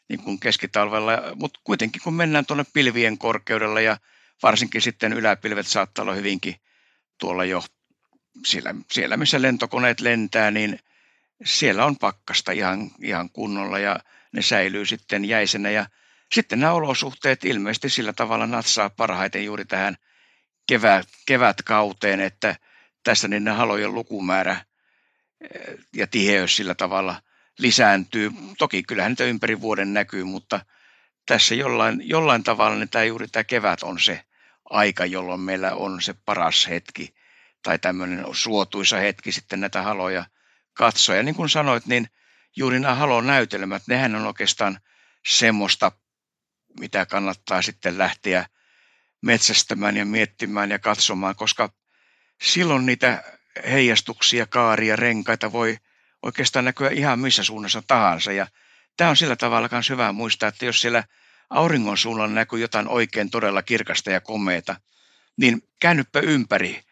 [0.08, 3.96] niin kuin keskitalvella, mutta kuitenkin kun mennään tuonne pilvien korkeudella ja
[4.42, 6.56] varsinkin sitten yläpilvet saattaa olla hyvinkin
[7.18, 7.62] tuolla jo
[8.46, 10.78] siellä, siellä missä lentokoneet lentää, niin
[11.44, 14.00] siellä on pakkasta ihan, ihan kunnolla ja
[14.32, 15.70] ne säilyy sitten jäisenä.
[15.70, 15.86] Ja
[16.32, 19.96] sitten nämä olosuhteet ilmeisesti sillä tavalla natsaa parhaiten juuri tähän
[20.66, 22.56] kevät, kevätkauteen, että
[23.04, 24.56] tässä niin ne halojen lukumäärä
[25.40, 27.22] eh, ja tiheys sillä tavalla
[27.58, 28.30] lisääntyy.
[28.58, 30.60] Toki kyllähän niitä ympäri vuoden näkyy, mutta
[31.26, 34.24] tässä jollain, jollain tavalla niin tämä juuri tämä kevät on se
[34.70, 37.14] aika, jolloin meillä on se paras hetki
[37.62, 40.24] tai tämmöinen suotuisa hetki sitten näitä haloja
[40.74, 41.16] katsoa.
[41.16, 42.08] Ja niin kuin sanoit, niin
[42.56, 44.78] juuri nämä halonäytelmät, nehän on oikeastaan
[45.26, 45.92] semmoista,
[46.80, 48.46] mitä kannattaa sitten lähteä
[49.22, 51.72] metsästämään ja miettimään ja katsomaan, koska
[52.42, 53.22] silloin niitä
[53.70, 55.78] heijastuksia, kaaria, renkaita voi
[56.22, 58.32] oikeastaan näkyä ihan missä suunnassa tahansa.
[58.32, 58.46] Ja
[58.96, 61.04] tämä on sillä tavalla myös hyvä muistaa, että jos siellä
[61.50, 64.76] auringon suunnalla näkyy jotain oikein todella kirkasta ja komeeta,
[65.36, 66.82] niin käännyppä ympäri,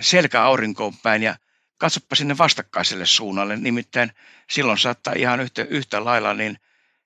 [0.00, 1.36] selkä aurinkoon päin ja
[1.78, 3.56] katsoppa sinne vastakkaiselle suunnalle.
[3.56, 4.12] Nimittäin
[4.50, 6.58] silloin saattaa ihan yhtä, yhtä lailla niin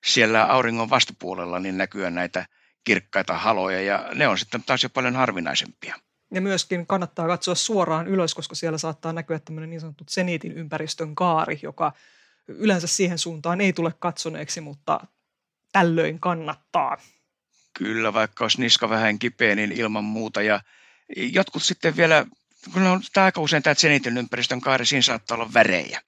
[0.04, 2.46] siellä auringon vastapuolella niin näkyä näitä
[2.84, 5.96] kirkkaita haloja ja ne on sitten taas jo paljon harvinaisempia.
[6.34, 11.14] Ja myöskin kannattaa katsoa suoraan ylös, koska siellä saattaa näkyä tämmöinen niin sanottu seniitin ympäristön
[11.14, 11.92] kaari, joka
[12.48, 15.00] yleensä siihen suuntaan ei tule katsoneeksi, mutta
[15.72, 16.96] tällöin kannattaa.
[17.78, 20.42] Kyllä, vaikka olisi niska vähän kipeä, niin ilman muuta.
[20.42, 20.60] Ja
[21.16, 22.26] jotkut sitten vielä,
[22.72, 26.02] kun on tämä aika usein tämä seniitin ympäristön kaari, siinä saattaa olla värejä.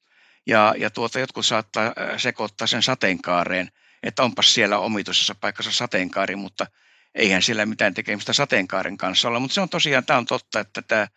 [0.47, 3.71] Ja, ja tuota, jotkut saattaa äh, sekoittaa sen sateenkaareen,
[4.03, 6.67] että onpas siellä omituisessa paikassa sateenkaari, mutta
[7.15, 9.41] eihän sillä mitään tekemistä sateenkaaren kanssa olla.
[9.41, 11.09] Mutta se on tosiaan, tämä on totta, että tämä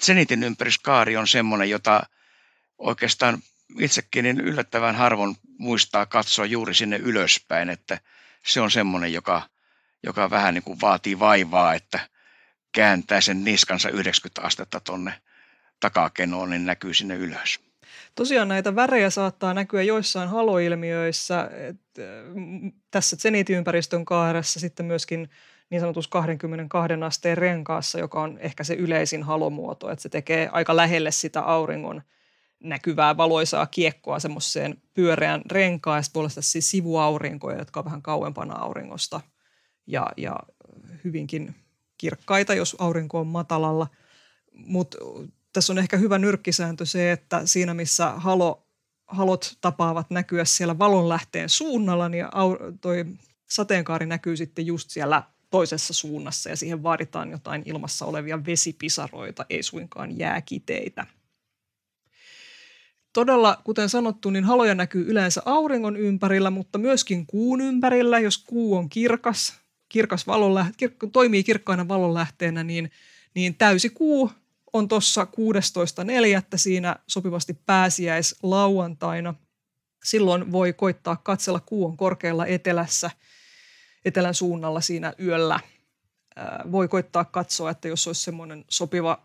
[0.00, 2.02] senitin ympäryskaari on semmoinen, jota
[2.78, 3.42] oikeastaan
[3.78, 8.00] itsekin niin yllättävän harvoin muistaa katsoa juuri sinne ylöspäin, että
[8.46, 9.42] se on semmoinen, joka,
[10.02, 12.00] joka vähän niin kuin vaatii vaivaa, että
[12.72, 15.12] kääntää sen niskansa 90 astetta tonne
[15.80, 17.60] takakenoon, niin näkyy sinne ylös.
[18.14, 21.50] Tosiaan näitä värejä saattaa näkyä joissain haloilmiöissä.
[21.52, 22.02] Että
[22.90, 25.30] tässä zenitiympäristön kaaressa sitten myöskin
[25.70, 30.76] niin sanotus 22 asteen renkaassa, joka on ehkä se yleisin halomuoto, että se tekee aika
[30.76, 32.02] lähelle sitä auringon
[32.60, 39.20] näkyvää valoisaa kiekkoa semmoiseen pyöreän renkaan ja sitten siis sivuaurinkoja, jotka on vähän kauempana auringosta
[39.86, 40.36] ja, ja
[41.04, 41.54] hyvinkin
[41.98, 43.86] kirkkaita, jos aurinko on matalalla.
[44.52, 44.98] Mutta
[45.52, 48.66] tässä on ehkä hyvä nyrkkisääntö se, että siinä missä halo,
[49.06, 52.26] halot tapaavat näkyä siellä valonlähteen suunnalla, niin
[52.80, 53.04] toi
[53.50, 59.62] sateenkaari näkyy sitten just siellä toisessa suunnassa ja siihen vaaditaan jotain ilmassa olevia vesipisaroita, ei
[59.62, 61.06] suinkaan jääkiteitä.
[63.12, 68.18] Todella, kuten sanottu, niin haloja näkyy yleensä auringon ympärillä, mutta myöskin kuun ympärillä.
[68.18, 72.90] Jos kuu on kirkas, kirkas valonläht, kir, toimii kirkkaana valonlähteenä, niin,
[73.34, 74.30] niin täysi kuu
[74.72, 76.56] on tuossa 16.4.
[76.56, 79.34] siinä sopivasti pääsiäis lauantaina.
[80.04, 83.10] Silloin voi koittaa katsella kuun korkealla etelässä,
[84.04, 85.60] etelän suunnalla siinä yöllä.
[86.72, 89.22] Voi koittaa katsoa, että jos olisi semmoinen sopiva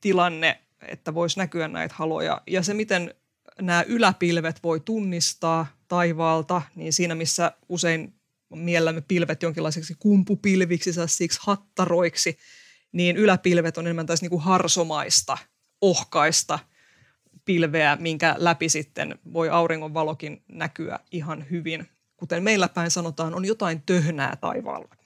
[0.00, 2.42] tilanne, että voisi näkyä näitä haloja.
[2.46, 3.14] Ja se, miten
[3.60, 8.14] nämä yläpilvet voi tunnistaa taivaalta, niin siinä missä usein
[8.54, 12.38] miellämme pilvet jonkinlaiseksi kumpupilviksi, siksi hattaroiksi–
[12.94, 15.38] niin yläpilvet on enemmän taas niin kuin harsomaista,
[15.80, 16.58] ohkaista
[17.44, 21.88] pilveä, minkä läpi sitten voi auringonvalokin näkyä ihan hyvin.
[22.16, 24.96] Kuten meillä päin sanotaan, on jotain töhnää taivaalla.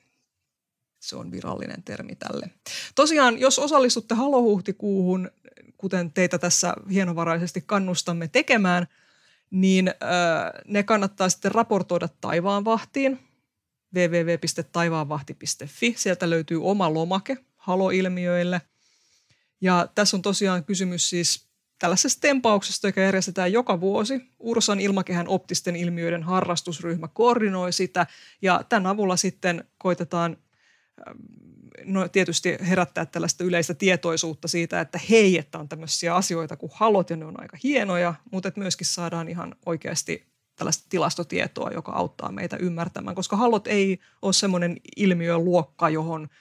[1.01, 2.51] Se on virallinen termi tälle.
[2.95, 5.31] Tosiaan, jos osallistutte halohuhtikuuhun,
[5.79, 8.87] kuten teitä tässä hienovaraisesti kannustamme tekemään,
[9.51, 9.95] niin
[10.65, 13.19] ne kannattaa sitten raportoida taivaanvahtiin
[13.95, 15.95] www.taivaanvahti.fi.
[15.97, 18.61] Sieltä löytyy oma lomake, haloilmiöille.
[19.61, 24.21] Ja tässä on tosiaan kysymys siis tällaisesta tempauksesta, joka järjestetään joka vuosi.
[24.39, 28.07] Ursan ilmakehän optisten ilmiöiden harrastusryhmä koordinoi sitä
[28.43, 30.37] ja tämän avulla sitten koitetaan
[31.85, 37.11] no, tietysti herättää tällaista yleistä tietoisuutta siitä, että hei, että on tämmöisiä asioita kuin halot
[37.11, 40.27] ja ne on aika hienoja, mutta että myöskin saadaan ihan oikeasti
[40.57, 46.29] tällaista tilastotietoa, joka auttaa meitä ymmärtämään, koska halot ei ole semmoinen ilmiöluokka, johon–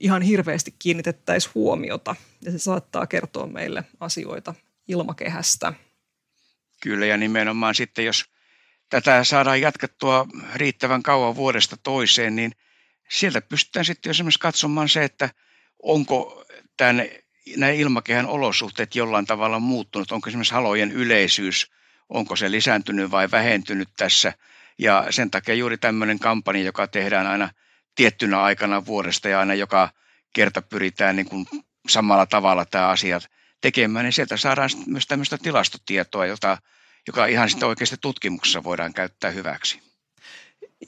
[0.00, 4.54] ihan hirveästi kiinnitettäisiin huomiota ja se saattaa kertoa meille asioita
[4.88, 5.72] ilmakehästä.
[6.82, 8.24] Kyllä ja nimenomaan sitten, jos
[8.88, 12.52] tätä saadaan jatkettua riittävän kauan vuodesta toiseen, niin
[13.10, 15.30] sieltä pystytään sitten esimerkiksi katsomaan se, että
[15.82, 16.44] onko
[16.76, 17.04] tämän,
[17.56, 21.70] nämä ilmakehän olosuhteet jollain tavalla muuttunut, onko esimerkiksi halojen yleisyys,
[22.08, 24.32] onko se lisääntynyt vai vähentynyt tässä.
[24.78, 27.50] Ja sen takia juuri tämmöinen kampanja, joka tehdään aina–
[28.00, 29.90] tiettynä aikana vuodesta ja aina joka
[30.32, 31.46] kerta pyritään niin kuin
[31.88, 33.26] samalla tavalla tämä asiat
[33.60, 36.58] tekemään, niin sieltä saadaan myös tämmöistä tilastotietoa, jota,
[37.06, 39.89] joka ihan sitten oikeasti tutkimuksessa voidaan käyttää hyväksi.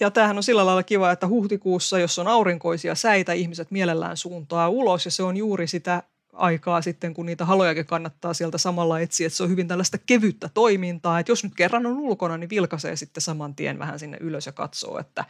[0.01, 4.68] Ja tämähän on sillä lailla kiva, että huhtikuussa, jos on aurinkoisia säitä, ihmiset mielellään suuntaa
[4.68, 9.26] ulos ja se on juuri sitä aikaa sitten, kun niitä halojakin kannattaa sieltä samalla etsiä.
[9.26, 12.97] Että se on hyvin tällaista kevyttä toimintaa, että jos nyt kerran on ulkona, niin vilkaisee
[12.97, 15.24] sitten saman tien vähän sinne ylös ja katsoo, että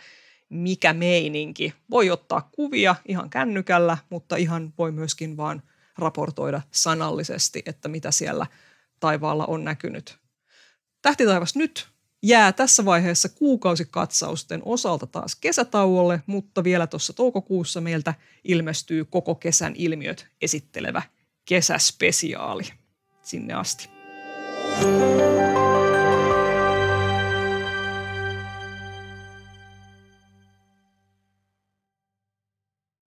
[0.48, 1.74] mikä meininki.
[1.90, 5.62] Voi ottaa kuvia ihan kännykällä, mutta ihan voi myöskin vaan
[5.98, 8.46] raportoida sanallisesti, että mitä siellä
[9.00, 10.18] taivaalla on näkynyt.
[11.02, 11.91] Tähtitaivas nyt
[12.22, 18.14] jää tässä vaiheessa kuukausikatsausten osalta taas kesätauolle, mutta vielä tuossa toukokuussa meiltä
[18.44, 21.02] ilmestyy koko kesän ilmiöt esittelevä
[21.44, 22.64] kesäspesiaali.
[23.22, 23.88] Sinne asti.
[24.80, 25.61] thank you